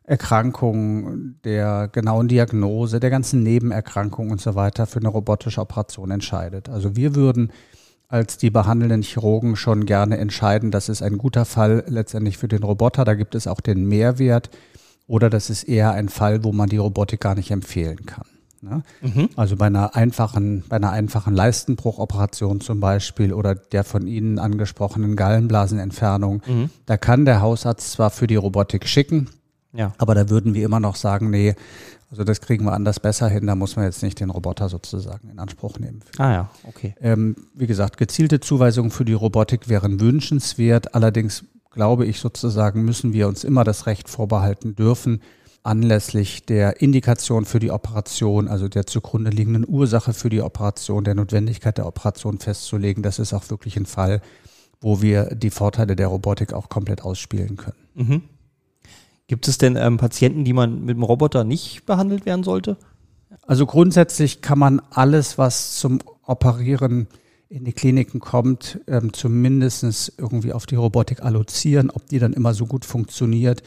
Erkrankung, 0.05 1.35
der 1.43 1.87
genauen 1.87 2.27
Diagnose, 2.27 2.99
der 2.99 3.09
ganzen 3.09 3.41
Nebenerkrankungen 3.41 4.31
und 4.31 4.41
so 4.41 4.53
weiter 4.53 4.85
für 4.85 4.99
eine 4.99 5.07
robotische 5.07 5.61
Operation 5.61 6.11
entscheidet. 6.11 6.69
Also 6.69 6.95
wir 6.95 7.15
würden 7.15 7.51
als 8.09 8.37
die 8.37 8.51
behandelnden 8.51 9.01
Chirurgen 9.01 9.55
schon 9.55 9.85
gerne 9.85 10.17
entscheiden, 10.17 10.71
das 10.71 10.89
ist 10.89 11.01
ein 11.01 11.17
guter 11.17 11.45
Fall 11.45 11.83
letztendlich 11.87 12.37
für 12.37 12.47
den 12.47 12.61
Roboter, 12.61 13.05
da 13.05 13.15
gibt 13.15 13.33
es 13.33 13.47
auch 13.47 13.61
den 13.61 13.87
Mehrwert 13.87 14.51
oder 15.07 15.29
das 15.29 15.49
ist 15.49 15.63
eher 15.63 15.93
ein 15.93 16.09
Fall, 16.09 16.43
wo 16.43 16.51
man 16.51 16.69
die 16.69 16.77
Robotik 16.77 17.21
gar 17.21 17.33
nicht 17.33 17.49
empfehlen 17.49 18.05
kann. 18.05 18.27
Ne? 18.63 18.81
Also 19.35 19.57
bei 19.57 19.65
einer 19.67 19.95
einfachen, 19.95 20.63
bei 20.69 20.77
einer 20.77 20.91
einfachen 20.91 21.35
Leistenbruchoperation 21.35 22.61
zum 22.61 22.79
Beispiel 22.79 23.33
oder 23.33 23.55
der 23.55 23.83
von 23.83 24.07
Ihnen 24.07 24.39
angesprochenen 24.39 25.15
Gallenblasenentfernung, 25.17 26.41
da 26.85 26.97
kann 26.97 27.25
der 27.25 27.41
Hausarzt 27.41 27.91
zwar 27.91 28.09
für 28.09 28.27
die 28.27 28.35
Robotik 28.37 28.87
schicken, 28.87 29.29
Ja. 29.73 29.93
aber 29.97 30.15
da 30.15 30.29
würden 30.29 30.53
wir 30.53 30.65
immer 30.65 30.79
noch 30.79 30.95
sagen, 30.95 31.29
nee, 31.29 31.55
also 32.09 32.23
das 32.23 32.41
kriegen 32.41 32.63
wir 32.65 32.73
anders 32.73 32.99
besser 32.99 33.27
hin, 33.27 33.47
da 33.47 33.55
muss 33.55 33.75
man 33.75 33.85
jetzt 33.85 34.03
nicht 34.03 34.19
den 34.19 34.29
Roboter 34.29 34.69
sozusagen 34.69 35.29
in 35.29 35.39
Anspruch 35.39 35.79
nehmen. 35.79 36.01
Ah 36.17 36.31
ja, 36.31 36.49
okay. 36.67 36.93
Ähm, 37.01 37.35
wie 37.55 37.67
gesagt, 37.67 37.97
gezielte 37.97 38.39
Zuweisungen 38.39 38.91
für 38.91 39.03
die 39.03 39.13
Robotik 39.13 39.67
wären 39.67 39.99
wünschenswert. 39.99 40.93
Allerdings 40.95 41.43
glaube 41.71 42.05
ich 42.05 42.19
sozusagen, 42.19 42.85
müssen 42.85 43.13
wir 43.13 43.27
uns 43.27 43.43
immer 43.43 43.63
das 43.63 43.87
Recht 43.87 44.09
vorbehalten 44.09 44.75
dürfen, 44.75 45.21
anlässlich 45.63 46.45
der 46.45 46.81
Indikation 46.81 47.45
für 47.45 47.59
die 47.59 47.71
Operation, 47.71 48.47
also 48.47 48.67
der 48.67 48.85
zugrunde 48.85 49.31
liegenden 49.31 49.65
Ursache 49.67 50.13
für 50.13 50.29
die 50.29 50.41
Operation, 50.41 51.03
der 51.05 51.15
Notwendigkeit 51.15 51.77
der 51.77 51.87
Operation 51.87 52.39
festzulegen. 52.39 53.01
Das 53.01 53.17
ist 53.17 53.33
auch 53.33 53.49
wirklich 53.49 53.77
ein 53.77 53.85
Fall, 53.85 54.21
wo 54.81 55.01
wir 55.01 55.33
die 55.35 55.49
Vorteile 55.49 55.95
der 55.95 56.07
Robotik 56.07 56.53
auch 56.53 56.67
komplett 56.67 57.01
ausspielen 57.01 57.55
können. 57.55 57.77
Mhm. 57.95 58.21
Gibt 59.27 59.47
es 59.47 59.57
denn 59.57 59.77
ähm, 59.77 59.97
Patienten, 59.97 60.43
die 60.43 60.53
man 60.53 60.83
mit 60.83 60.97
dem 60.97 61.03
Roboter 61.03 61.45
nicht 61.45 61.85
behandelt 61.85 62.25
werden 62.25 62.43
sollte? 62.43 62.77
Also 63.47 63.65
grundsätzlich 63.65 64.41
kann 64.41 64.59
man 64.59 64.81
alles, 64.91 65.37
was 65.37 65.77
zum 65.77 65.99
Operieren 66.25 67.07
in 67.49 67.65
die 67.65 67.73
Kliniken 67.73 68.19
kommt, 68.19 68.79
ähm, 68.87 69.13
zumindest 69.13 70.13
irgendwie 70.17 70.53
auf 70.53 70.65
die 70.65 70.75
Robotik 70.75 71.23
allozieren, 71.23 71.89
ob 71.89 72.07
die 72.07 72.19
dann 72.19 72.33
immer 72.33 72.53
so 72.53 72.65
gut 72.65 72.83
funktioniert. 72.83 73.63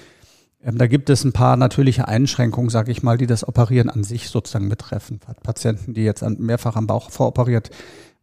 Ähm, 0.62 0.79
da 0.79 0.87
gibt 0.87 1.11
es 1.11 1.25
ein 1.25 1.33
paar 1.33 1.57
natürliche 1.57 2.09
Einschränkungen, 2.09 2.71
sage 2.71 2.90
ich 2.90 3.03
mal, 3.03 3.19
die 3.19 3.27
das 3.27 3.47
Operieren 3.47 3.90
an 3.90 4.05
sich 4.05 4.29
sozusagen 4.29 4.69
betreffen. 4.69 5.21
Patienten, 5.42 5.95
die 5.95 6.03
jetzt 6.03 6.23
mehrfach 6.38 6.77
am 6.77 6.87
Bauch 6.87 7.11
voroperiert 7.11 7.71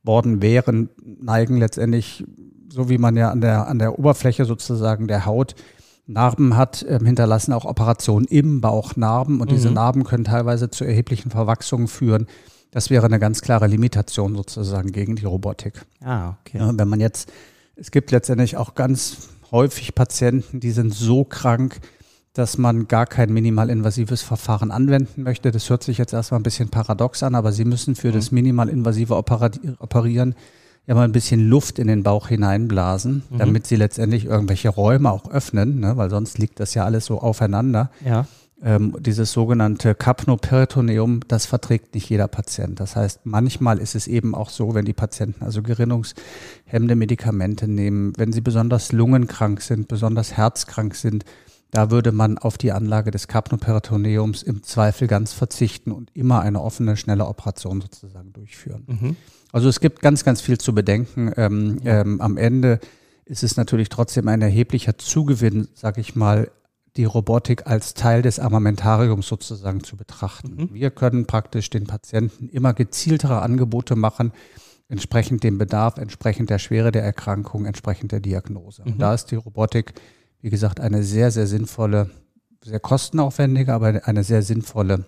worden 0.03 0.41
wären, 0.41 0.89
neigen 1.01 1.57
letztendlich, 1.57 2.25
so 2.69 2.89
wie 2.89 2.97
man 2.97 3.15
ja 3.15 3.31
an 3.31 3.41
der, 3.41 3.67
an 3.67 3.79
der 3.79 3.97
Oberfläche 3.97 4.45
sozusagen 4.45 5.07
der 5.07 5.25
Haut 5.25 5.55
Narben 6.05 6.57
hat, 6.57 6.85
ähm, 6.87 7.05
hinterlassen 7.05 7.53
auch 7.53 7.63
Operationen 7.63 8.25
im 8.25 8.59
Bauch 8.59 8.97
Narben 8.97 9.39
und 9.39 9.51
diese 9.51 9.71
Narben 9.71 10.03
können 10.03 10.25
teilweise 10.25 10.69
zu 10.69 10.83
erheblichen 10.83 11.31
Verwachsungen 11.31 11.87
führen. 11.87 12.27
Das 12.71 12.89
wäre 12.89 13.05
eine 13.05 13.19
ganz 13.19 13.41
klare 13.41 13.67
Limitation 13.67 14.35
sozusagen 14.35 14.91
gegen 14.91 15.15
die 15.15 15.25
Robotik. 15.25 15.85
Ah, 16.03 16.33
okay. 16.41 16.57
Ja, 16.57 16.77
wenn 16.77 16.87
man 16.89 16.99
jetzt, 16.99 17.31
es 17.75 17.91
gibt 17.91 18.11
letztendlich 18.11 18.57
auch 18.57 18.75
ganz 18.75 19.29
häufig 19.51 19.95
Patienten, 19.95 20.59
die 20.59 20.71
sind 20.71 20.93
so 20.93 21.23
krank, 21.23 21.79
dass 22.33 22.57
man 22.57 22.87
gar 22.87 23.05
kein 23.05 23.31
minimalinvasives 23.31 24.23
Verfahren 24.23 24.71
anwenden 24.71 25.23
möchte. 25.23 25.51
Das 25.51 25.69
hört 25.69 25.83
sich 25.83 25.99
jetzt 25.99 26.13
erstmal 26.13 26.39
ein 26.39 26.43
bisschen 26.43 26.69
paradox 26.69 27.21
an, 27.21 27.35
aber 27.35 27.51
Sie 27.51 27.65
müssen 27.65 27.95
für 27.95 28.11
das 28.11 28.31
minimalinvasive 28.31 29.15
Operieren 29.15 30.35
ja 30.87 30.95
mal 30.95 31.03
ein 31.03 31.11
bisschen 31.11 31.47
Luft 31.47 31.79
in 31.79 31.87
den 31.87 32.03
Bauch 32.03 32.27
hineinblasen, 32.27 33.23
damit 33.37 33.67
Sie 33.67 33.75
letztendlich 33.75 34.25
irgendwelche 34.25 34.69
Räume 34.69 35.11
auch 35.11 35.29
öffnen, 35.29 35.79
ne? 35.79 35.95
weil 35.95 36.09
sonst 36.09 36.39
liegt 36.39 36.59
das 36.59 36.73
ja 36.73 36.83
alles 36.83 37.05
so 37.05 37.21
aufeinander. 37.21 37.91
Ja. 38.03 38.25
Ähm, 38.61 38.95
dieses 38.99 39.33
sogenannte 39.33 39.93
Kapnoperitoneum, 39.93 41.19
das 41.27 41.45
verträgt 41.45 41.95
nicht 41.95 42.09
jeder 42.09 42.29
Patient. 42.29 42.79
Das 42.79 42.95
heißt, 42.95 43.25
manchmal 43.25 43.77
ist 43.77 43.93
es 43.93 44.07
eben 44.07 44.33
auch 44.33 44.49
so, 44.49 44.73
wenn 44.73 44.85
die 44.85 44.93
Patienten 44.93 45.43
also 45.43 45.61
gerinnungshemmende 45.61 46.95
Medikamente 46.95 47.67
nehmen, 47.67 48.13
wenn 48.15 48.31
sie 48.31 48.39
besonders 48.39 48.93
lungenkrank 48.93 49.61
sind, 49.61 49.89
besonders 49.89 50.37
herzkrank 50.37 50.95
sind, 50.95 51.25
da 51.73 51.89
würde 51.89 52.11
man 52.11 52.37
auf 52.37 52.59
die 52.59 52.71
Anlage 52.71 53.09
des 53.09 53.27
Kapnoperitoneums 53.27 54.43
im 54.43 54.61
Zweifel 54.61 55.07
ganz 55.07 55.33
verzichten 55.33 55.91
und 55.91 56.11
immer 56.13 56.41
eine 56.41 56.61
offene, 56.61 56.95
schnelle 56.95 57.25
Operation 57.25 57.81
sozusagen 57.81 58.31
durchführen. 58.31 59.17
Also 59.51 59.69
es 59.69 59.79
gibt 59.79 60.01
ganz, 60.01 60.23
ganz 60.23 60.39
viel 60.39 60.59
zu 60.59 60.75
bedenken. 60.75 61.31
Ähm, 61.35 61.79
ähm, 61.83 62.21
am 62.21 62.37
Ende 62.37 62.79
ist 63.25 63.41
es 63.41 63.57
natürlich 63.57 63.89
trotzdem 63.89 64.27
ein 64.27 64.43
erheblicher 64.43 64.99
Zugewinn, 64.99 65.67
sage 65.73 65.99
ich 65.99 66.15
mal, 66.15 66.51
die 66.95 67.05
Robotik 67.05 67.65
als 67.65 67.95
Teil 67.95 68.21
des 68.21 68.37
Armamentariums 68.37 69.27
sozusagen 69.27 69.83
zu 69.83 69.97
betrachten. 69.97 70.69
Wir 70.73 70.91
können 70.91 71.25
praktisch 71.25 71.71
den 71.71 71.87
Patienten 71.87 72.49
immer 72.49 72.75
gezieltere 72.75 73.41
Angebote 73.41 73.95
machen, 73.95 74.31
entsprechend 74.89 75.43
dem 75.43 75.57
Bedarf, 75.57 75.97
entsprechend 75.97 76.51
der 76.51 76.59
Schwere 76.59 76.91
der 76.91 77.01
Erkrankung, 77.03 77.65
entsprechend 77.65 78.11
der 78.11 78.19
Diagnose. 78.19 78.83
Und 78.83 78.99
da 78.99 79.15
ist 79.15 79.31
die 79.31 79.37
Robotik, 79.37 79.95
wie 80.43 80.49
gesagt, 80.51 80.79
eine 80.79 81.01
sehr, 81.03 81.31
sehr 81.31 81.47
sinnvolle, 81.47 82.11
sehr 82.63 82.79
kostenaufwendige, 82.79 83.73
aber 83.73 84.01
eine 84.05 84.23
sehr 84.23 84.43
sinnvolle 84.43 85.05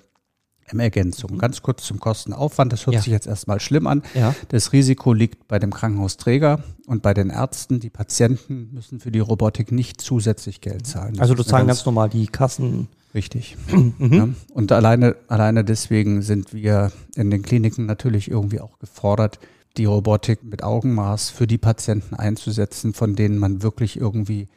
Ergänzung. 0.68 1.38
Ganz 1.38 1.62
kurz 1.62 1.84
zum 1.84 2.00
Kostenaufwand. 2.00 2.74
Das 2.74 2.88
hört 2.88 2.96
Ja. 2.96 3.02
sich 3.02 3.12
jetzt 3.12 3.28
erstmal 3.28 3.60
schlimm 3.60 3.86
an. 3.86 4.02
Ja. 4.16 4.34
Das 4.50 4.74
Risiko 4.74 5.14
liegt 5.14 5.48
bei 5.48 5.60
dem 5.60 5.72
Krankenhausträger 5.72 6.64
und 6.88 7.04
bei 7.04 7.14
den 7.14 7.30
Ärzten. 7.30 7.80
Die 7.80 7.92
Patienten 7.92 8.72
müssen 8.74 9.00
für 9.00 9.12
die 9.12 9.20
Robotik 9.20 9.72
nicht 9.72 10.02
zusätzlich 10.02 10.62
Geld 10.62 10.88
zahlen. 10.88 11.14
Das 11.14 11.22
Also 11.22 11.36
du 11.36 11.44
zahlen 11.44 11.68
ganz 11.68 11.86
normal 11.86 12.10
die 12.10 12.26
Kassen. 12.28 12.88
Richtig. 13.14 13.58
Mhm. 14.00 14.14
Ja. 14.14 14.28
Und 14.54 14.72
alleine, 14.72 15.16
alleine 15.28 15.64
deswegen 15.64 16.22
sind 16.24 16.54
wir 16.54 16.92
in 17.16 17.30
den 17.30 17.44
Kliniken 17.44 17.86
natürlich 17.86 18.32
irgendwie 18.32 18.60
auch 18.60 18.80
gefordert, 18.80 19.40
die 19.78 19.86
Robotik 19.86 20.44
mit 20.44 20.64
Augenmaß 20.64 21.30
für 21.30 21.46
die 21.48 21.58
Patienten 21.60 22.16
einzusetzen, 22.16 22.94
von 22.94 23.16
denen 23.16 23.38
man 23.38 23.62
wirklich 23.62 23.98
irgendwie 24.00 24.48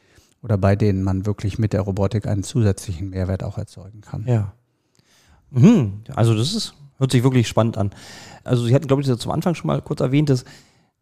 oder 0.41 0.57
bei 0.57 0.75
denen 0.75 1.03
man 1.03 1.25
wirklich 1.25 1.59
mit 1.59 1.73
der 1.73 1.81
Robotik 1.81 2.27
einen 2.27 2.43
zusätzlichen 2.43 3.09
Mehrwert 3.09 3.43
auch 3.43 3.57
erzeugen 3.57 4.01
kann. 4.01 4.25
Ja. 4.27 4.53
Mhm. 5.51 6.01
Also 6.15 6.33
das 6.35 6.53
ist, 6.53 6.73
hört 6.97 7.11
sich 7.11 7.23
wirklich 7.23 7.47
spannend 7.47 7.77
an. 7.77 7.91
Also 8.43 8.65
Sie 8.65 8.73
hatten, 8.73 8.87
glaube 8.87 9.01
ich, 9.01 9.17
zum 9.17 9.31
Anfang 9.31 9.55
schon 9.55 9.67
mal 9.67 9.81
kurz 9.81 9.99
erwähnt, 9.99 10.29
dass 10.29 10.45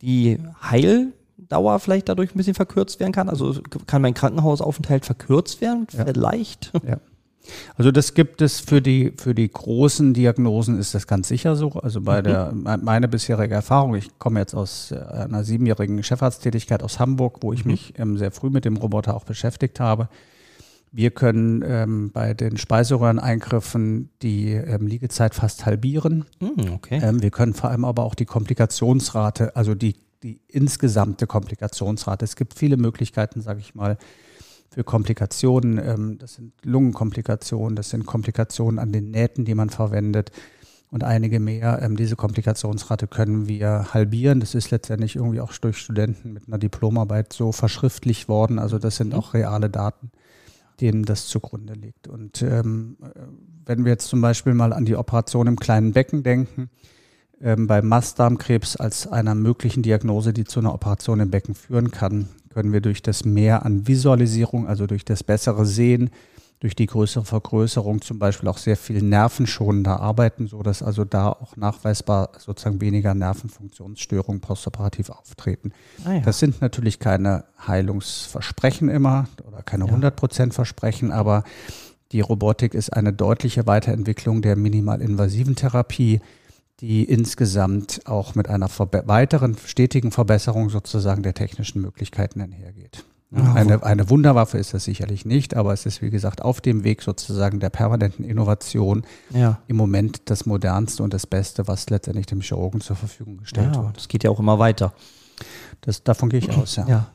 die 0.02 0.39
Heildauer 0.62 1.80
vielleicht 1.80 2.10
dadurch 2.10 2.34
ein 2.34 2.38
bisschen 2.38 2.54
verkürzt 2.56 3.00
werden 3.00 3.12
kann. 3.12 3.30
Also 3.30 3.62
kann 3.86 4.02
mein 4.02 4.13
Krankenhausaufenthalt 4.13 5.06
verkürzt 5.06 5.62
werden, 5.62 5.88
Ja. 5.91 6.06
vielleicht. 6.06 6.71
Ja. 6.88 6.97
Also 7.75 7.91
das 7.91 8.13
gibt 8.13 8.41
es 8.41 8.60
für 8.60 8.81
die, 8.81 9.13
für 9.17 9.33
die 9.33 9.49
großen 9.49 10.13
Diagnosen 10.13 10.77
ist 10.79 10.93
das 10.93 11.07
ganz 11.07 11.27
sicher 11.27 11.55
so. 11.55 11.71
Also 11.71 12.01
bei 12.01 12.21
der, 12.21 12.51
me- 12.53 12.77
meine 12.77 13.07
bisherige 13.07 13.55
Erfahrung, 13.55 13.95
ich 13.95 14.17
komme 14.19 14.39
jetzt 14.39 14.53
aus 14.53 14.91
äh, 14.91 14.97
einer 14.97 15.43
siebenjährigen 15.43 16.03
Chefarzttätigkeit 16.03 16.83
aus 16.83 16.99
Hamburg, 16.99 17.38
wo 17.41 17.53
ich 17.53 17.65
mich 17.65 17.93
ähm, 17.97 18.17
sehr 18.17 18.31
früh 18.31 18.49
mit 18.49 18.65
dem 18.65 18.77
Roboter 18.77 19.15
auch 19.15 19.23
beschäftigt 19.23 19.79
habe. 19.79 20.10
Wir 20.91 21.12
können 21.12 21.63
ähm, 21.67 22.12
bei 22.13 22.33
den 22.33 22.57
Speiseröhreneingriffen 22.57 24.10
die 24.21 24.53
ähm, 24.53 24.88
Liegezeit 24.88 25.36
fast 25.36 25.65
halbieren. 25.65 26.25
Mhm, 26.39 26.73
okay. 26.73 27.01
Ähm, 27.03 27.21
wir 27.21 27.29
können 27.29 27.53
vor 27.53 27.69
allem 27.69 27.83
aber 27.83 28.03
auch 28.03 28.15
die 28.15 28.25
Komplikationsrate, 28.25 29.55
also 29.55 29.75
die, 29.75 29.95
die 30.23 30.39
insgesamte 30.47 31.27
Komplikationsrate. 31.27 32.23
Es 32.23 32.38
gibt 32.38 32.53
viele 32.53 32.77
Möglichkeiten, 32.77 33.41
sage 33.41 33.60
ich 33.60 33.75
mal, 33.75 33.97
für 34.77 34.83
Komplikationen. 34.83 35.79
Ähm, 35.79 36.17
das 36.19 36.35
sind 36.35 36.53
Lungenkomplikationen, 36.63 37.75
das 37.75 37.89
sind 37.89 38.05
Komplikationen 38.05 38.77
an 38.77 38.91
den 38.91 39.09
Nähten, 39.09 39.43
die 39.43 39.55
man 39.55 39.71
verwendet 39.71 40.31
und 40.91 41.03
einige 41.03 41.39
mehr. 41.39 41.79
Ähm, 41.81 41.97
diese 41.97 42.15
Komplikationsrate 42.15 43.07
können 43.07 43.47
wir 43.47 43.91
halbieren. 43.95 44.39
Das 44.39 44.53
ist 44.53 44.69
letztendlich 44.69 45.15
irgendwie 45.15 45.41
auch 45.41 45.51
durch 45.53 45.79
Studenten 45.79 46.31
mit 46.31 46.47
einer 46.47 46.59
Diplomarbeit 46.59 47.33
so 47.33 47.51
verschriftlicht 47.51 48.29
worden. 48.29 48.59
Also 48.59 48.77
das 48.77 48.97
sind 48.97 49.15
auch 49.15 49.33
reale 49.33 49.71
Daten, 49.71 50.11
denen 50.79 51.05
das 51.05 51.25
zugrunde 51.25 51.73
liegt. 51.73 52.07
Und 52.07 52.43
ähm, 52.43 52.97
äh, 53.01 53.21
wenn 53.65 53.83
wir 53.83 53.93
jetzt 53.93 54.07
zum 54.09 54.21
Beispiel 54.21 54.53
mal 54.53 54.73
an 54.73 54.85
die 54.85 54.95
Operation 54.95 55.47
im 55.47 55.55
kleinen 55.55 55.93
Becken 55.93 56.21
denken, 56.21 56.69
ähm, 57.41 57.65
bei 57.65 57.81
Mastdarmkrebs 57.81 58.75
als 58.75 59.07
einer 59.07 59.33
möglichen 59.33 59.81
Diagnose, 59.81 60.33
die 60.33 60.43
zu 60.43 60.59
einer 60.59 60.75
Operation 60.75 61.19
im 61.19 61.31
Becken 61.31 61.55
führen 61.55 61.89
kann, 61.89 62.29
können 62.57 62.73
wir 62.73 62.81
durch 62.81 63.03
das 63.03 63.23
Mehr 63.23 63.67
an 63.67 63.87
Visualisierung, 63.87 64.67
also 64.67 64.87
durch 64.87 65.05
das 65.05 65.23
bessere 65.23 65.63
Sehen, 65.67 66.09
durch 66.59 66.75
die 66.75 66.87
größere 66.87 67.23
Vergrößerung 67.23 68.01
zum 68.01 68.17
Beispiel 68.17 68.49
auch 68.49 68.57
sehr 68.57 68.75
viel 68.75 69.03
nervenschonender 69.03 69.99
arbeiten, 69.99 70.47
so 70.47 70.63
dass 70.63 70.81
also 70.81 71.05
da 71.05 71.29
auch 71.29 71.55
nachweisbar 71.55 72.31
sozusagen 72.39 72.81
weniger 72.81 73.13
Nervenfunktionsstörungen 73.13 74.41
postoperativ 74.41 75.11
auftreten. 75.11 75.71
Ah, 76.03 76.13
ja. 76.13 76.19
Das 76.21 76.39
sind 76.39 76.59
natürlich 76.59 76.97
keine 76.97 77.43
Heilungsversprechen 77.67 78.89
immer 78.89 79.27
oder 79.47 79.61
keine 79.61 79.85
Ja. 79.85 79.93
100% 79.93 80.53
Versprechen, 80.53 81.11
aber 81.11 81.43
die 82.11 82.21
Robotik 82.21 82.73
ist 82.73 82.91
eine 82.91 83.13
deutliche 83.13 83.67
Weiterentwicklung 83.67 84.41
der 84.41 84.55
minimalinvasiven 84.55 85.55
Therapie, 85.55 86.21
die 86.79 87.03
insgesamt 87.03 88.01
auch 88.05 88.35
mit 88.35 88.49
einer 88.49 88.69
weiteren 88.69 89.57
stetigen 89.65 90.11
Verbesserung 90.11 90.69
sozusagen 90.69 91.23
der 91.23 91.33
technischen 91.33 91.81
Möglichkeiten 91.81 92.41
einhergeht. 92.41 93.03
Ja, 93.31 93.53
Eine, 93.53 93.83
eine 93.83 94.09
Wunderwaffe 94.09 94.57
ist 94.57 94.73
das 94.73 94.85
sicherlich 94.85 95.25
nicht, 95.25 95.53
aber 95.53 95.73
es 95.73 95.85
ist, 95.85 96.01
wie 96.01 96.09
gesagt, 96.09 96.43
auf 96.43 96.61
dem 96.61 96.85
Weg 96.85 97.01
sozusagen 97.01 97.59
der 97.59 97.69
permanenten 97.69 98.23
Innovation 98.23 99.03
ja. 99.31 99.59
im 99.67 99.75
Moment 99.75 100.21
das 100.29 100.45
modernste 100.45 101.03
und 101.03 101.13
das 101.13 101.27
Beste, 101.27 101.67
was 101.67 101.89
letztendlich 101.89 102.27
dem 102.27 102.39
Chirurgen 102.39 102.79
zur 102.79 102.95
Verfügung 102.95 103.37
gestellt 103.37 103.75
ja, 103.75 103.83
wird. 103.83 103.97
das 103.97 104.07
geht 104.07 104.23
ja 104.23 104.29
auch 104.29 104.39
immer 104.39 104.59
weiter. 104.59 104.93
Das, 105.81 106.03
davon 106.03 106.29
gehe 106.29 106.39
ich 106.39 106.49
aus, 106.51 106.77
ja. 106.77 106.87
Ja. 106.87 107.07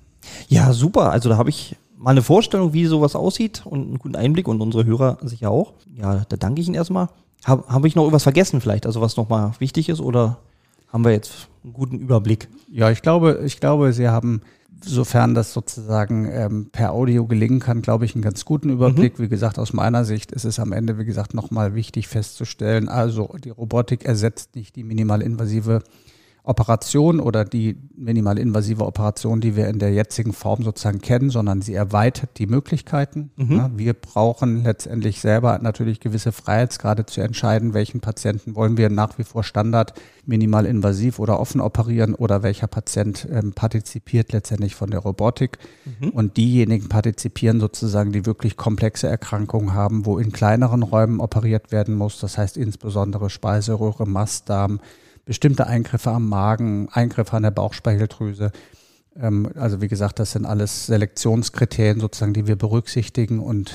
Ja, 0.48 0.72
super. 0.72 1.11
Also 1.11 1.31
da 1.31 1.38
habe 1.38 1.48
ich 1.48 1.77
mal 1.96 2.11
eine 2.11 2.22
Vorstellung, 2.22 2.75
wie 2.75 2.85
sowas 2.85 3.16
aussieht 3.16 3.62
und 3.64 3.81
einen 3.81 3.98
guten 3.98 4.16
Einblick 4.16 4.48
und 4.48 4.61
unsere 4.61 4.85
Hörer 4.85 5.18
sicher 5.22 5.51
auch. 5.51 5.72
Ja, 5.94 6.25
da 6.29 6.37
danke 6.37 6.61
ich 6.61 6.66
Ihnen 6.66 6.77
erstmal. 6.77 7.09
Habe 7.44 7.64
hab 7.66 7.85
ich 7.85 7.96
noch 7.96 8.02
irgendwas 8.02 8.22
vergessen 8.22 8.61
vielleicht, 8.61 8.87
also 8.87 9.00
was 9.00 9.16
nochmal 9.16 9.52
wichtig 9.59 9.88
ist 9.88 10.00
oder 10.00 10.38
haben 10.92 11.05
wir 11.05 11.12
jetzt 11.12 11.48
einen 11.64 11.72
guten 11.72 11.98
Überblick? 11.98 12.48
Ja, 12.70 12.90
ich 12.90 13.02
glaube, 13.02 13.42
ich 13.44 13.59
glaube, 13.59 13.92
Sie 13.92 14.09
haben, 14.09 14.42
sofern 14.85 15.35
das 15.35 15.52
sozusagen 15.52 16.28
ähm, 16.31 16.68
per 16.70 16.92
Audio 16.92 17.26
gelingen 17.26 17.61
kann, 17.61 17.83
glaube 17.83 18.05
ich, 18.05 18.14
einen 18.14 18.22
ganz 18.22 18.44
guten 18.44 18.68
Überblick. 18.68 19.18
Wie 19.18 19.28
gesagt, 19.28 19.59
aus 19.59 19.72
meiner 19.72 20.05
Sicht 20.05 20.33
ist 20.33 20.44
es 20.44 20.59
am 20.59 20.72
Ende, 20.72 20.98
wie 20.98 21.05
gesagt, 21.05 21.35
nochmal 21.35 21.74
wichtig 21.74 22.09
festzustellen, 22.09 22.88
also 22.88 23.35
die 23.42 23.50
Robotik 23.50 24.05
ersetzt 24.05 24.55
nicht 24.55 24.76
die 24.76 24.85
minimalinvasive 24.85 25.83
Operation 26.44 27.20
oder 27.20 27.44
die 27.44 27.76
minimalinvasive 27.94 28.85
Operation, 28.85 29.40
die 29.40 29.55
wir 29.55 29.68
in 29.68 29.78
der 29.78 29.92
jetzigen 29.92 30.33
Form 30.33 30.64
sozusagen 30.64 31.00
kennen, 31.00 31.31
sondern 31.31 31.62
sie 31.62 31.74
erweitert 31.74 32.31
die 32.38 32.48
Möglichkeiten. 32.48 33.31
Ja, 33.57 33.70
wir 33.76 33.94
brauchen 33.94 34.64
letztendlich 34.64 35.20
selber 35.20 35.61
natürlich 35.62 36.00
gewisse 36.00 36.33
Freiheitsgrade 36.33 37.07
zu 37.07 37.20
entscheiden, 37.20 37.74
welchen 37.74 38.00
Patienten 38.00 38.57
wollen 38.57 38.76
wir 38.76 38.90
nach 38.90 39.18
wie 39.18 39.24
vor 39.24 39.44
Standard 39.44 39.94
minimalinvasiv 40.26 41.20
oder 41.20 41.38
offen 41.38 41.61
operieren 41.61 42.14
oder 42.14 42.42
welcher 42.42 42.66
Patient 42.66 43.28
ähm, 43.31 43.52
partizipiert 43.52 44.33
letztendlich 44.33 44.74
von 44.74 44.90
der 44.90 45.00
Robotik. 45.00 45.59
Und 46.12 46.37
diejenigen 46.37 46.88
partizipieren 46.88 47.61
sozusagen, 47.61 48.11
die 48.11 48.26
wirklich 48.26 48.57
komplexe 48.57 49.07
Erkrankungen 49.07 49.74
haben, 49.74 50.07
wo 50.07 50.18
in 50.18 50.33
kleineren 50.33 50.83
Räumen 50.83 51.20
operiert 51.20 51.70
werden 51.70 51.94
muss. 51.94 52.18
Das 52.18 52.37
heißt 52.37 52.57
insbesondere 52.57 53.31
Speiseröhre, 53.31 54.07
Mastdarm, 54.07 54.81
bestimmte 55.25 55.67
Eingriffe 55.67 56.11
am 56.11 56.29
Magen, 56.29 56.89
Eingriffe 56.91 57.37
an 57.37 57.43
der 57.43 57.51
Bauchspeicheldrüse. 57.51 58.53
Ähm, 59.17 59.51
also 59.55 59.81
wie 59.81 59.89
gesagt, 59.89 60.19
das 60.19 60.33
sind 60.33 60.47
alles 60.47 60.87
Selektionskriterien 60.87 62.01
sozusagen, 62.01 62.35
die 62.35 62.47
wir 62.47 62.57
berücksichtigen 62.57 63.39
und 63.39 63.73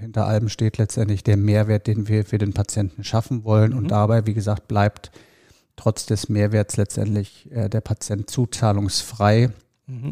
hinter 0.00 0.26
allem 0.26 0.48
steht 0.48 0.78
letztendlich 0.78 1.22
der 1.22 1.36
Mehrwert, 1.36 1.86
den 1.86 2.08
wir 2.08 2.24
für 2.24 2.38
den 2.38 2.52
Patienten 2.52 3.04
schaffen 3.04 3.44
wollen. 3.44 3.72
Und 3.72 3.88
dabei, 3.90 4.26
wie 4.26 4.34
gesagt, 4.34 4.68
bleibt 4.68 5.10
trotz 5.76 6.06
des 6.06 6.28
Mehrwerts 6.28 6.76
letztendlich 6.76 7.50
äh, 7.52 7.68
der 7.68 7.80
Patient 7.80 8.28
zuzahlungsfrei. 8.28 9.50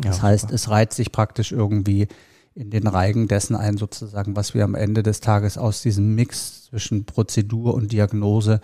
Das 0.00 0.22
heißt, 0.22 0.50
es 0.50 0.70
reiht 0.70 0.92
sich 0.92 1.12
praktisch 1.12 1.52
irgendwie 1.52 2.08
in 2.54 2.70
den 2.70 2.88
Reigen 2.88 3.28
dessen 3.28 3.54
ein, 3.54 3.76
sozusagen, 3.76 4.34
was 4.34 4.52
wir 4.52 4.64
am 4.64 4.74
Ende 4.74 5.04
des 5.04 5.20
Tages 5.20 5.56
aus 5.56 5.82
diesem 5.82 6.16
Mix 6.16 6.64
zwischen 6.64 7.04
Prozedur 7.04 7.74
und 7.74 7.92
Diagnose 7.92 8.60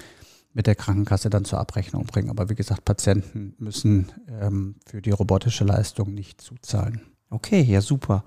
mit 0.55 0.67
der 0.67 0.77
Krankenkasse 0.77 1.29
dann 1.29 1.45
zur 1.45 1.59
Abrechnung 1.59 2.07
bringen. 2.07 2.31
Aber 2.31 2.49
wie 2.49 2.55
gesagt, 2.55 2.85
Patienten 2.85 3.55
müssen 3.59 4.13
ähm, 4.41 4.77
für 4.87 5.03
die 5.03 5.11
robotische 5.11 5.65
Leistung 5.65 6.15
nicht 6.15 6.41
zuzahlen. 6.41 7.03
Okay, 7.29 7.63
ja, 7.63 7.81
super. 7.81 8.25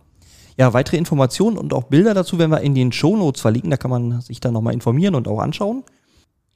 Ja, 0.58 0.74
weitere 0.74 0.98
Informationen 0.98 1.58
und 1.58 1.74
auch 1.74 1.84
Bilder 1.84 2.14
dazu 2.14 2.38
werden 2.38 2.52
wir 2.52 2.62
in 2.62 2.76
den 2.76 2.92
Shownotes 2.92 3.42
verlinken. 3.42 3.72
Da 3.72 3.78
kann 3.78 3.92
man 3.92 4.22
sich 4.22 4.40
dann 4.40 4.54
nochmal 4.54 4.74
informieren 4.74 5.16
und 5.16 5.28
auch 5.28 5.40
anschauen. 5.40 5.84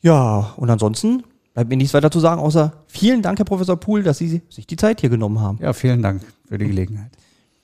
Ja, 0.01 0.53
und 0.57 0.69
ansonsten 0.69 1.23
bleibt 1.53 1.69
mir 1.69 1.77
nichts 1.77 1.93
weiter 1.93 2.11
zu 2.11 2.19
sagen, 2.19 2.41
außer 2.41 2.73
vielen 2.87 3.21
Dank, 3.21 3.37
Herr 3.37 3.45
Professor 3.45 3.77
Pohl, 3.77 4.03
dass 4.03 4.17
Sie 4.17 4.41
sich 4.49 4.67
die 4.67 4.75
Zeit 4.75 5.01
hier 5.01 5.09
genommen 5.09 5.39
haben. 5.39 5.59
Ja, 5.61 5.73
vielen 5.73 6.01
Dank 6.01 6.21
für 6.47 6.57
die 6.57 6.67
Gelegenheit. 6.67 7.11